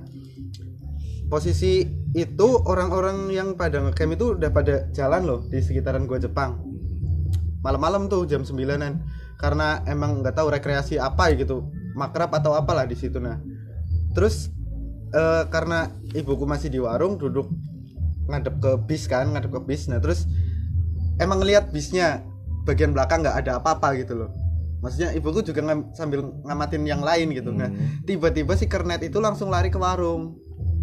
posisi 1.27 1.83
itu 2.11 2.47
orang-orang 2.67 3.31
yang 3.31 3.55
pada 3.55 3.79
ngecamp 3.79 4.19
itu 4.19 4.25
udah 4.35 4.51
pada 4.51 4.87
jalan 4.91 5.21
loh 5.23 5.39
di 5.47 5.63
sekitaran 5.63 6.03
gua 6.03 6.19
Jepang 6.19 6.70
malam-malam 7.61 8.09
tuh 8.09 8.25
jam 8.25 8.41
9an 8.41 9.01
karena 9.37 9.81
emang 9.89 10.21
nggak 10.21 10.37
tahu 10.37 10.53
rekreasi 10.53 11.01
apa 11.01 11.33
gitu. 11.33 11.65
Makrab 11.97 12.31
atau 12.33 12.53
apalah 12.53 12.85
di 12.85 12.93
situ 12.97 13.17
nah. 13.17 13.41
Terus 14.13 14.49
eh, 15.13 15.43
karena 15.49 15.89
ibuku 16.13 16.45
masih 16.45 16.69
di 16.69 16.79
warung 16.81 17.17
duduk 17.17 17.49
ngadep 18.29 18.55
ke 18.61 18.71
bis 18.85 19.09
kan 19.09 19.33
ngadep 19.33 19.49
ke 19.49 19.61
bis. 19.65 19.89
Nah 19.89 19.97
terus 19.97 20.29
emang 21.17 21.41
ngelihat 21.41 21.73
bisnya 21.73 22.21
bagian 22.65 22.93
belakang 22.93 23.25
nggak 23.25 23.45
ada 23.45 23.57
apa-apa 23.57 23.97
gitu 23.97 24.13
loh. 24.17 24.29
Maksudnya 24.81 25.13
ibuku 25.13 25.45
juga 25.45 25.61
ngam- 25.61 25.93
sambil 25.93 26.25
ngamatin 26.45 26.81
yang 26.85 27.01
lain 27.05 27.29
gitu. 27.33 27.53
Nah 27.53 27.69
Hmm. 27.69 28.01
tiba-tiba 28.05 28.57
si 28.57 28.65
kernet 28.65 29.05
itu 29.05 29.21
langsung 29.21 29.53
lari 29.53 29.69
ke 29.69 29.77
warung. 29.77 30.37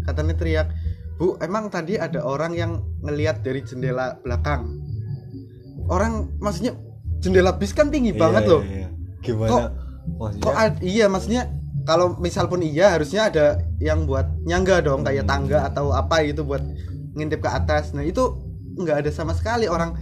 Katanya 0.07 0.35
teriak 0.39 0.71
bu 1.19 1.35
emang 1.43 1.67
tadi 1.67 1.99
ada 1.99 2.23
orang 2.23 2.55
yang 2.55 2.79
ngelihat 3.03 3.43
dari 3.43 3.59
jendela 3.59 4.15
belakang 4.23 4.71
orang 5.89 6.13
maksudnya 6.37 6.77
jendela 7.19 7.51
bis 7.51 7.73
kan 7.73 7.89
tinggi 7.89 8.13
Iya, 8.13 8.21
banget 8.21 8.43
loh. 8.45 8.61
iya, 8.61 8.77
iya. 8.77 8.89
gimana? 9.19 9.49
Kok- 9.49 9.71
maksudnya? 10.15 10.43
kok 10.45 10.55
ad- 10.55 10.81
iya 10.81 11.05
maksudnya 11.05 11.43
kalau 11.83 12.15
misal 12.17 12.45
pun 12.45 12.61
iya 12.61 12.93
harusnya 12.93 13.27
ada 13.27 13.45
yang 13.77 14.05
buat 14.05 14.29
nyangga 14.41 14.79
dong 14.79 15.01
kayak 15.01 15.25
Hmm. 15.25 15.31
tangga 15.31 15.59
atau 15.65 15.89
apa 15.91 16.21
gitu 16.23 16.43
buat 16.43 16.61
ngintip 17.11 17.41
ke 17.41 17.49
atas. 17.49 17.91
Nah 17.91 18.01
itu 18.01 18.21
nggak 18.75 19.03
ada 19.03 19.09
sama 19.09 19.33
sekali. 19.33 19.65
Orang 19.65 19.97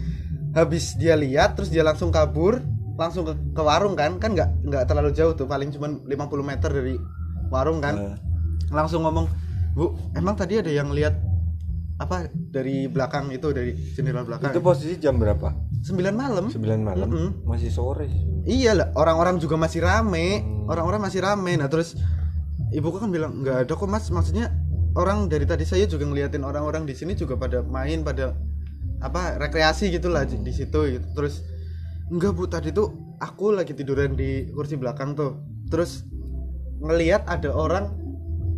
habis 0.52 0.94
dia 0.94 1.16
lihat 1.16 1.56
terus 1.56 1.70
dia 1.70 1.82
langsung 1.82 2.10
kabur 2.10 2.60
langsung 2.94 3.24
ke, 3.24 3.34
ke 3.54 3.62
warung 3.62 3.94
kan 3.94 4.18
kan 4.18 4.34
nggak 4.34 4.50
nggak 4.64 4.84
terlalu 4.84 5.14
jauh 5.14 5.32
tuh 5.32 5.46
paling 5.46 5.70
cuma 5.70 5.88
50 5.88 6.10
meter 6.44 6.70
dari 6.70 6.96
warung 7.48 7.80
kan. 7.80 7.96
Eh, 7.96 8.16
langsung 8.70 9.02
ngomong 9.02 9.26
bu 9.72 9.94
emang 10.12 10.34
tadi 10.34 10.58
ada 10.58 10.70
yang 10.70 10.90
lihat 10.90 11.14
apa 11.98 12.26
dari 12.30 12.86
belakang 12.86 13.30
itu 13.30 13.50
dari 13.50 13.74
jendela 13.94 14.22
belakang? 14.22 14.50
Itu 14.50 14.60
posisi 14.60 14.98
jam 14.98 15.18
berapa 15.18 15.50
9 15.84 15.94
malam 16.14 16.46
9 16.50 16.58
malam 16.82 17.08
Mm-mm. 17.08 17.30
masih 17.46 17.70
sore 17.70 18.10
sih. 18.10 18.22
Iya 18.48 18.72
lah, 18.74 18.88
orang-orang 18.96 19.38
juga 19.38 19.56
masih 19.56 19.84
rame, 19.84 20.42
Hmm. 20.42 20.72
orang-orang 20.72 21.04
masih 21.04 21.20
rame. 21.22 21.54
Nah 21.56 21.68
terus 21.68 21.96
ibuku 22.72 22.98
kan 22.98 23.12
bilang 23.12 23.44
nggak 23.44 23.68
ada 23.68 23.74
kok 23.74 23.88
mas, 23.88 24.08
maksudnya 24.10 24.52
orang 24.96 25.28
dari 25.28 25.46
tadi 25.46 25.64
saya 25.64 25.86
juga 25.86 26.08
ngeliatin 26.08 26.42
orang-orang 26.42 26.84
di 26.84 26.96
sini 26.96 27.14
juga 27.14 27.38
pada 27.38 27.62
main, 27.62 28.02
pada 28.02 28.34
apa 29.00 29.38
rekreasi 29.38 29.92
gitulah 29.92 30.26
Hmm. 30.26 30.42
di 30.42 30.52
situ 30.52 30.80
gitu. 30.90 31.08
Terus 31.14 31.44
enggak 32.10 32.34
bu 32.34 32.48
tadi 32.48 32.72
tuh 32.72 32.88
aku 33.20 33.52
lagi 33.52 33.72
tiduran 33.72 34.16
di 34.16 34.48
kursi 34.52 34.76
belakang 34.76 35.14
tuh, 35.14 35.40
terus 35.68 36.04
ngelihat 36.80 37.26
ada 37.26 37.50
orang 37.52 37.86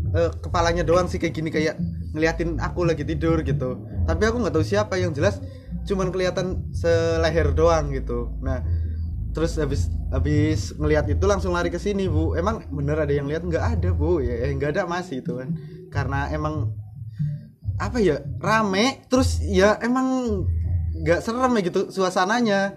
eh, 0.10 0.32
kepalanya 0.42 0.82
doang 0.82 1.06
sih 1.06 1.22
kayak 1.22 1.34
gini 1.38 1.50
kayak 1.54 1.78
ngeliatin 2.18 2.58
aku 2.58 2.82
lagi 2.82 3.06
tidur 3.06 3.46
gitu. 3.46 3.78
Tapi 4.10 4.24
aku 4.26 4.42
nggak 4.42 4.54
tahu 4.54 4.66
siapa 4.66 4.98
yang 4.98 5.14
jelas 5.14 5.38
cuman 5.88 6.12
kelihatan 6.12 6.70
seleher 6.74 7.54
doang 7.54 7.92
gitu. 7.94 8.34
Nah 8.42 8.64
terus 9.30 9.56
habis 9.62 9.88
habis 10.10 10.74
ngelihat 10.76 11.06
itu 11.08 11.24
langsung 11.30 11.54
lari 11.54 11.70
ke 11.70 11.78
sini 11.78 12.10
bu. 12.10 12.34
Emang 12.34 12.66
bener 12.74 12.98
ada 12.98 13.14
yang 13.14 13.30
lihat? 13.30 13.46
Nggak 13.46 13.66
ada 13.80 13.90
bu. 13.94 14.20
Ya 14.24 14.50
eh, 14.50 14.52
nggak 14.56 14.76
ada 14.76 14.84
mas 14.90 15.10
itu 15.14 15.38
kan. 15.38 15.54
Karena 15.94 16.30
emang 16.34 16.74
apa 17.80 18.04
ya 18.04 18.20
rame 18.44 19.08
terus 19.08 19.40
ya 19.40 19.80
emang 19.80 20.44
nggak 21.00 21.20
serem 21.24 21.54
ya 21.56 21.62
gitu 21.64 21.82
suasananya. 21.94 22.76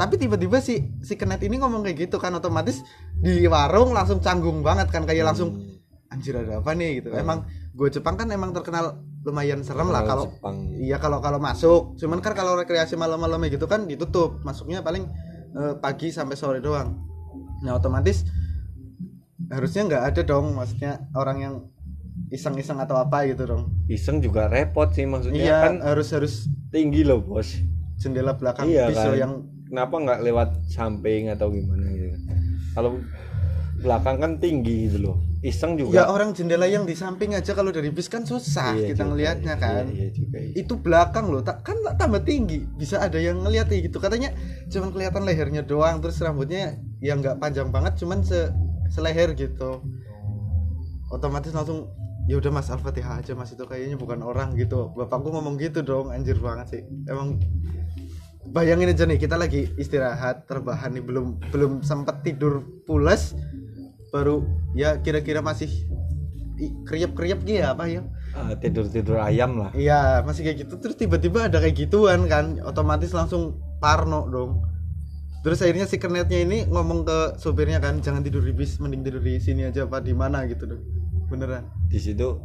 Tapi 0.00 0.16
tiba-tiba 0.16 0.64
si 0.64 0.80
si 1.04 1.14
kenet 1.20 1.44
ini 1.44 1.60
ngomong 1.60 1.84
kayak 1.84 2.08
gitu 2.08 2.16
kan 2.16 2.32
otomatis 2.32 2.80
di 3.20 3.44
warung 3.44 3.92
langsung 3.92 4.24
canggung 4.24 4.64
banget 4.64 4.88
kan 4.88 5.04
kayak 5.04 5.28
langsung 5.28 5.60
anjir 6.08 6.34
ada 6.34 6.64
apa 6.64 6.72
nih? 6.72 7.04
gitu. 7.04 7.12
Emang 7.12 7.44
gue 7.76 7.88
Jepang 7.92 8.16
kan 8.16 8.26
emang 8.32 8.56
terkenal 8.56 9.04
lumayan 9.20 9.60
serem 9.60 9.92
lah 9.92 10.02
kalau 10.08 10.32
iya 10.80 10.96
kalau 10.96 11.20
kalau 11.20 11.36
masuk. 11.36 11.96
Cuman 12.00 12.24
kan 12.24 12.32
kalau 12.32 12.56
rekreasi 12.56 12.96
malam-malamnya 12.96 13.52
gitu 13.52 13.68
kan 13.68 13.84
ditutup. 13.84 14.40
Masuknya 14.42 14.80
paling 14.80 15.04
eh, 15.56 15.74
pagi 15.76 16.08
sampai 16.08 16.36
sore 16.36 16.60
doang. 16.64 16.96
Nah 17.60 17.76
otomatis 17.76 18.24
harusnya 19.52 19.82
nggak 19.88 20.04
ada 20.14 20.22
dong 20.24 20.56
maksudnya 20.56 21.04
orang 21.12 21.38
yang 21.42 21.54
iseng-iseng 22.32 22.80
atau 22.80 22.96
apa 22.96 23.28
gitu 23.28 23.44
dong. 23.44 23.68
Iseng 23.90 24.24
juga 24.24 24.48
repot 24.48 24.88
sih 24.88 25.04
maksudnya 25.04 25.40
iya 25.40 25.56
kan 25.68 25.84
harus 25.84 26.08
harus 26.16 26.48
tinggi 26.72 27.04
loh 27.04 27.20
bos. 27.20 27.60
jendela 28.00 28.32
belakang 28.32 28.64
iya 28.64 28.88
pisau 28.88 29.12
kan. 29.12 29.20
yang 29.20 29.32
kenapa 29.68 30.00
nggak 30.00 30.20
lewat 30.24 30.48
samping 30.72 31.28
atau 31.28 31.52
gimana 31.52 31.84
gitu? 31.92 32.16
Kalau 32.72 32.96
belakang 33.84 34.16
kan 34.16 34.32
tinggi 34.40 34.88
gitu 34.88 35.04
loh 35.04 35.29
iseng 35.40 35.80
ya 35.80 35.88
juga 35.88 36.02
orang 36.12 36.36
jendela 36.36 36.68
yang 36.68 36.84
di 36.84 36.92
samping 36.92 37.32
aja 37.32 37.56
kalau 37.56 37.72
dari 37.72 37.88
bis 37.88 38.12
kan 38.12 38.28
susah 38.28 38.76
Iya 38.76 38.92
kita 38.92 39.08
juga, 39.08 39.10
ngelihatnya 39.16 39.54
iya, 39.56 39.64
kan. 39.64 39.84
iya, 39.88 40.08
juga 40.12 40.36
iya. 40.36 40.52
itu 40.52 40.74
belakang 40.76 41.32
loh 41.32 41.40
tak 41.40 41.64
kan 41.64 41.80
tambah 41.96 42.20
tinggi. 42.20 42.68
Bisa 42.76 43.00
ada 43.00 43.16
yang 43.16 43.40
ngeliat 43.40 43.72
ya 43.72 43.80
gitu. 43.80 43.96
Katanya 43.96 44.36
cuman 44.68 44.92
kelihatan 44.92 45.24
lehernya 45.24 45.62
doang 45.64 46.04
terus 46.04 46.20
rambutnya 46.20 46.76
ya 47.00 47.16
nggak 47.16 47.40
panjang 47.40 47.72
banget 47.72 47.96
cuman 48.04 48.20
se 48.20 48.52
seleher 48.92 49.32
gitu. 49.32 49.80
Otomatis 51.08 51.56
langsung 51.56 51.88
ya 52.28 52.36
udah 52.36 52.52
mas 52.52 52.68
al-fatihah 52.68 53.24
aja 53.24 53.32
mas. 53.32 53.48
Itu 53.56 53.64
kayaknya 53.64 53.96
bukan 53.96 54.20
orang 54.20 54.60
gitu. 54.60 54.92
Bapakku 54.92 55.32
ngomong 55.32 55.56
gitu 55.56 55.80
dong 55.80 56.12
anjir 56.12 56.36
banget 56.36 56.66
sih. 56.68 56.82
Emang 57.08 57.40
bayangin 58.52 58.92
aja 58.92 59.08
nih 59.08 59.16
kita 59.16 59.40
lagi 59.40 59.72
istirahat 59.80 60.44
terbahan 60.44 60.92
nih 60.92 61.04
belum 61.04 61.40
belum 61.48 61.72
sempat 61.80 62.20
tidur 62.26 62.66
pulas 62.84 63.32
baru 64.10 64.42
ya 64.74 64.98
kira-kira 65.00 65.40
masih 65.40 65.70
kriep-kriep 66.84 67.40
gitu 67.46 67.64
ya 67.64 67.72
apa 67.72 67.88
ya? 67.88 68.04
Ah, 68.36 68.52
tidur 68.54 68.86
tidur 68.86 69.18
ayam 69.18 69.56
lah. 69.58 69.70
Iya 69.72 70.20
masih 70.22 70.44
kayak 70.44 70.68
gitu. 70.68 70.74
Terus 70.78 70.96
tiba-tiba 71.00 71.48
ada 71.48 71.58
kayak 71.58 71.88
gituan 71.88 72.28
kan 72.28 72.60
otomatis 72.62 73.10
langsung 73.16 73.56
parno 73.80 74.28
dong. 74.28 74.62
Terus 75.40 75.64
akhirnya 75.64 75.88
si 75.88 75.96
kernetnya 75.96 76.36
ini 76.44 76.68
ngomong 76.68 77.08
ke 77.08 77.18
sopirnya 77.40 77.80
kan 77.80 78.04
jangan 78.04 78.20
tidur 78.20 78.44
di 78.44 78.52
bis 78.52 78.76
mending 78.76 79.00
tidur 79.00 79.24
di 79.24 79.40
sini 79.40 79.64
aja 79.64 79.88
apa 79.88 80.04
di 80.04 80.12
mana? 80.12 80.44
Gitu 80.44 80.68
dong. 80.68 80.82
Beneran. 81.32 81.64
Di 81.88 81.98
situ 81.98 82.36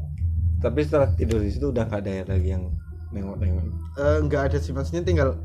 tapi 0.63 0.82
setelah 0.88 1.12
tidur 1.13 1.43
di 1.43 1.51
situ 1.51 1.69
udah 1.69 1.84
nggak 1.86 2.01
ada 2.08 2.34
lagi 2.34 2.56
yang 2.56 2.71
nengok-nengok. 3.12 3.67
Eh, 3.99 4.17
nggak 4.23 4.41
ada 4.49 4.58
sih 4.58 4.71
maksudnya 4.71 5.04
tinggal 5.04 5.36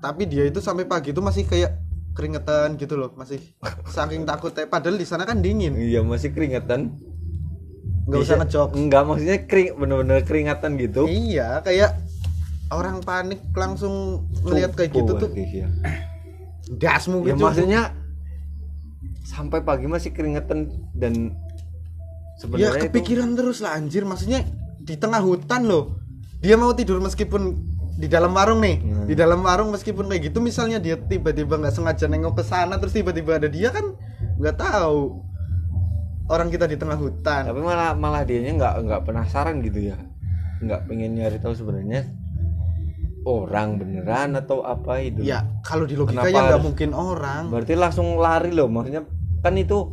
tapi 0.00 0.28
dia 0.28 0.44
itu 0.46 0.60
sampai 0.60 0.84
pagi 0.84 1.10
itu 1.10 1.22
masih 1.24 1.48
kayak 1.48 1.74
keringetan 2.16 2.80
gitu 2.80 2.96
loh 2.96 3.12
masih 3.12 3.38
saking 3.92 4.24
takutnya. 4.24 4.64
Padahal 4.66 4.96
di 4.96 5.04
sana 5.04 5.28
kan 5.28 5.44
dingin. 5.44 5.76
Iya 5.76 6.00
masih 6.00 6.32
keringetan. 6.32 6.96
Nggak 8.08 8.18
usah 8.24 8.26
Bisa- 8.34 8.40
ngejok. 8.42 8.68
Enggak 8.72 9.02
maksudnya 9.04 9.38
kering 9.44 9.68
bener-bener 9.76 10.20
keringatan 10.24 10.70
gitu. 10.80 11.04
Iya 11.04 11.60
kayak 11.60 12.00
orang 12.72 13.04
panik 13.04 13.44
langsung 13.52 14.26
ngelihat 14.42 14.74
kayak 14.74 14.90
gitu 14.96 15.12
tuh. 15.20 15.30
ya, 15.36 15.68
dasmu 16.66 17.22
ya 17.22 17.36
gitu. 17.36 17.44
maksudnya 17.46 17.82
sampai 19.22 19.62
pagi 19.62 19.86
masih 19.86 20.10
keringetan 20.10 20.72
dan 20.96 21.36
Ya 22.36 22.40
sebenarnya 22.42 22.68
itu 22.80 22.84
kepikiran 22.90 23.28
terus 23.36 23.60
lah 23.60 23.76
anjir. 23.76 24.08
Maksudnya 24.08 24.42
di 24.80 24.96
tengah 24.96 25.20
hutan 25.20 25.68
loh. 25.68 26.00
Dia 26.40 26.56
mau 26.56 26.72
tidur 26.72 27.00
meskipun 27.00 27.75
di 27.96 28.06
dalam 28.06 28.30
warung 28.30 28.60
nih. 28.60 28.76
Hmm. 28.78 29.06
Di 29.06 29.14
dalam 29.14 29.40
warung 29.40 29.72
meskipun 29.72 30.06
kayak 30.06 30.28
gitu 30.28 30.38
misalnya 30.38 30.76
dia 30.76 30.94
tiba-tiba 30.94 31.56
nggak 31.56 31.72
sengaja 31.72 32.06
nengok 32.06 32.36
ke 32.36 32.44
sana 32.44 32.76
terus 32.76 32.92
tiba-tiba 32.92 33.36
ada 33.36 33.48
dia 33.48 33.68
kan 33.68 33.96
nggak 34.36 34.56
tahu. 34.56 35.24
Orang 36.26 36.50
kita 36.50 36.66
di 36.66 36.74
tengah 36.74 36.96
hutan. 36.96 37.46
tapi 37.46 37.60
malah 37.60 37.94
malah 37.94 38.22
dianya 38.22 38.52
nggak 38.52 38.74
nggak 38.82 39.00
penasaran 39.02 39.62
gitu 39.62 39.88
ya 39.88 39.96
nggak 40.56 40.84
pengen 40.84 41.14
nyari 41.14 41.36
tahu 41.36 41.52
sebenarnya 41.52 42.08
orang 43.22 43.76
beneran 43.76 44.34
atau 44.34 44.62
apa 44.62 45.02
itu 45.02 45.20
Ya 45.20 45.44
kalau 45.60 45.84
di 45.84 45.94
Kenapa 45.94 46.24
logikanya 46.24 46.40
nggak 46.48 46.62
mungkin 46.62 46.90
orang. 46.90 47.42
berarti 47.50 47.74
langsung 47.74 48.16
lari 48.16 48.50
loh 48.50 48.66
maksudnya 48.66 49.02
kan 49.40 49.54
itu 49.54 49.86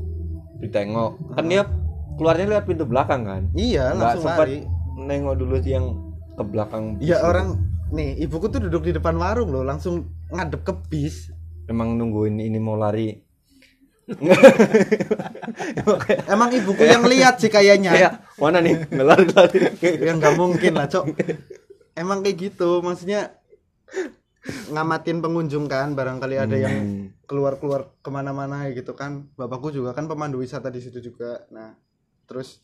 ditengok 0.57 1.35
kan 1.35 1.45
dia 1.45 1.67
keluarnya 2.15 2.45
lewat 2.47 2.65
pintu 2.65 2.85
belakang 2.85 3.25
kan 3.25 3.41
Iya 3.51 3.91
nggak 3.91 4.01
langsung 4.15 4.23
sempat 4.23 4.47
lari. 4.47 4.57
nengok 4.95 5.35
dulu 5.35 5.55
yang 5.61 5.85
ke 6.33 6.43
belakang 6.43 6.83
Ya 6.97 7.21
orang 7.21 7.57
nih 7.93 8.17
ibuku 8.19 8.49
tuh 8.49 8.57
duduk 8.59 8.83
di 8.83 8.91
depan 8.91 9.13
warung 9.15 9.53
loh 9.53 9.61
langsung 9.61 10.03
ngadep 10.27 10.65
ke 10.65 10.73
bis. 10.89 11.29
emang 11.69 11.93
nungguin 11.93 12.41
ini 12.41 12.57
mau 12.57 12.75
lari 12.75 13.13
Emang 16.27 16.51
ibuku 16.51 16.83
yang 16.83 17.07
lihat 17.07 17.39
sih 17.39 17.47
kayaknya. 17.47 17.95
kayak 17.95 18.13
mana 18.35 18.59
nih 18.59 18.83
ngelari 18.91 19.25
lari 19.31 19.59
ya 19.79 20.11
nggak 20.11 20.35
mungkin 20.35 20.73
lah 20.75 20.91
cok 20.91 21.05
emang 21.95 22.19
kayak 22.19 22.51
gitu 22.51 22.83
maksudnya 22.83 23.31
ngamatin 24.43 25.23
pengunjung 25.23 25.71
kan 25.71 25.95
barangkali 25.95 26.35
ada 26.35 26.57
yang 26.59 26.75
Hmm. 26.75 27.03
keluar 27.23 27.55
keluar 27.55 27.95
ke 28.03 28.09
mana-mana 28.11 28.67
gitu 28.75 28.91
kan 28.91 29.31
bapakku 29.39 29.71
juga 29.71 29.95
kan 29.95 30.03
pemandu 30.03 30.43
wisata 30.43 30.67
di 30.67 30.83
situ 30.83 30.99
juga 30.99 31.47
nah 31.47 31.71
terus 32.27 32.59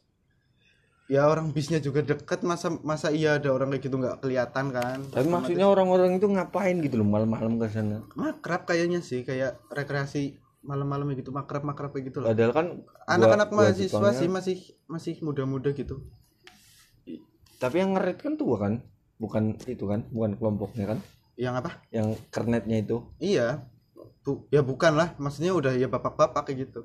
ya 1.10 1.26
orang 1.26 1.50
bisnya 1.50 1.82
juga 1.82 2.06
deket 2.06 2.46
masa 2.46 2.70
masa 2.86 3.10
iya 3.10 3.42
ada 3.42 3.50
orang 3.50 3.74
kayak 3.74 3.84
gitu 3.90 3.98
nggak 3.98 4.22
kelihatan 4.22 4.70
kan? 4.70 5.02
Tapi 5.10 5.26
maksudnya 5.26 5.66
orang-orang 5.66 6.22
itu 6.22 6.30
ngapain 6.30 6.78
gitu 6.86 7.02
loh 7.02 7.08
malam-malam 7.10 7.58
ke 7.58 7.66
sana? 7.68 8.06
Makrab 8.14 8.70
kayaknya 8.70 9.02
sih 9.02 9.26
kayak 9.26 9.58
rekreasi 9.74 10.38
malam-malam 10.62 11.10
gitu 11.18 11.34
makrab 11.34 11.66
makrab 11.66 11.90
kayak 11.98 12.14
gitu 12.14 12.22
loh. 12.22 12.30
Padahal 12.30 12.54
kan 12.54 12.68
anak-anak 13.10 13.50
mahasiswa 13.50 13.90
Jepangnya- 13.90 14.20
sih 14.22 14.30
masih 14.30 14.58
masih 14.86 15.16
muda-muda 15.26 15.74
gitu. 15.74 16.06
Tapi 17.60 17.76
yang 17.82 17.98
ngeret 17.98 18.22
kan 18.22 18.38
tua 18.38 18.56
kan? 18.62 18.74
Bukan 19.18 19.58
itu 19.68 19.84
kan 19.90 20.06
bukan 20.14 20.38
kelompoknya 20.38 20.96
kan? 20.96 21.00
Yang 21.36 21.54
apa? 21.66 21.72
Yang 21.90 22.08
kernetnya 22.30 22.78
itu. 22.86 22.98
Iya. 23.18 23.66
Bu, 24.20 24.46
ya 24.52 24.60
bukan 24.62 25.00
lah, 25.00 25.16
maksudnya 25.16 25.56
udah 25.56 25.74
ya 25.74 25.88
bapak-bapak 25.88 26.44
kayak 26.48 26.70
gitu. 26.70 26.84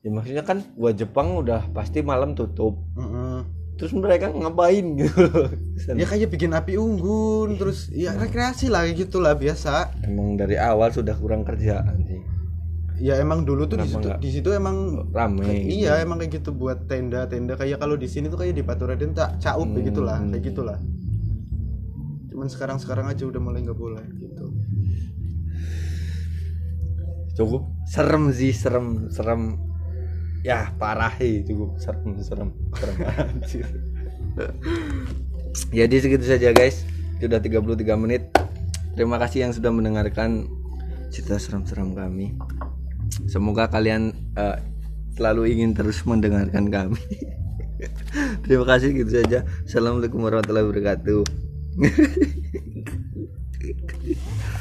Ya 0.00 0.08
maksudnya 0.08 0.42
kan 0.42 0.64
gua 0.74 0.90
Jepang 0.90 1.36
udah 1.36 1.68
pasti 1.70 2.00
malam 2.00 2.32
tutup 2.32 2.80
Mm-mm. 2.94 3.44
terus 3.76 3.92
mereka 3.92 4.28
ngapain 4.28 4.96
gitu. 4.96 5.24
Ya 5.90 6.04
kayak 6.04 6.28
bikin 6.28 6.52
api 6.52 6.76
unggun, 6.76 7.56
terus 7.56 7.88
ya 7.88 8.12
rekreasi 8.12 8.68
lah 8.68 8.84
kayak 8.84 9.00
gitulah 9.00 9.32
biasa. 9.32 9.96
emang 10.02 10.36
dari 10.36 10.52
awal 10.54 10.88
sudah 10.90 11.12
kurang 11.14 11.40
kerjaan 11.40 12.04
sih 12.04 12.20
Ya 13.00 13.16
emang 13.16 13.48
dulu 13.48 13.64
tuh 13.64 13.76
di 13.76 13.88
situ 13.88 14.08
di 14.20 14.28
situ 14.30 14.48
emang 14.50 15.08
rame 15.08 15.40
gitu. 15.64 15.72
iya 15.78 15.96
emang 15.98 16.20
kayak 16.20 16.36
gitu 16.36 16.52
buat 16.52 16.84
tenda-tenda 16.84 17.56
kayak 17.56 17.76
kalau 17.76 17.96
di 17.96 18.04
sini 18.04 18.28
tuh 18.28 18.36
kayak 18.36 18.52
di 18.52 18.60
Paturaden 18.60 19.12
tak 19.12 19.40
caup 19.40 19.64
Hmm. 19.64 19.72
kayak 19.72 19.86
gitulah, 19.88 20.18
kayak 20.22 20.44
gitulah. 20.44 20.78
Cuman 22.28 22.46
sekarang-sekarang 22.46 23.06
aja 23.06 23.24
udah 23.24 23.40
mulai 23.40 23.60
nggak 23.62 23.76
boleh 23.78 24.04
gitu. 24.14 24.52
cukup 27.32 27.62
serem 27.86 28.28
sih 28.30 28.52
serem 28.52 29.08
serem 29.08 29.56
ya 30.40 30.72
parah 30.80 31.12
sih 31.20 31.44
cukup 31.44 31.76
serem 31.76 32.16
serem 32.24 32.48
serem 32.76 32.96
jadi 35.74 35.94
segitu 36.00 36.24
saja 36.26 36.52
guys. 36.54 36.84
Sudah 37.20 37.42
33 37.42 37.84
menit. 38.00 38.22
Terima 38.96 39.20
kasih 39.20 39.48
yang 39.48 39.52
sudah 39.52 39.70
mendengarkan 39.70 40.48
cerita 41.12 41.36
serem-serem 41.36 41.92
kami. 41.92 42.32
Semoga 43.26 43.68
kalian 43.68 44.14
eh, 44.38 44.56
selalu 45.18 45.52
ingin 45.52 45.76
terus 45.76 46.06
mendengarkan 46.06 46.70
kami. 46.70 47.02
Terima 48.46 48.64
kasih 48.66 48.94
gitu 48.94 49.20
saja. 49.20 49.44
Assalamualaikum 49.66 50.22
warahmatullahi 50.24 50.66
wabarakatuh 50.68 51.22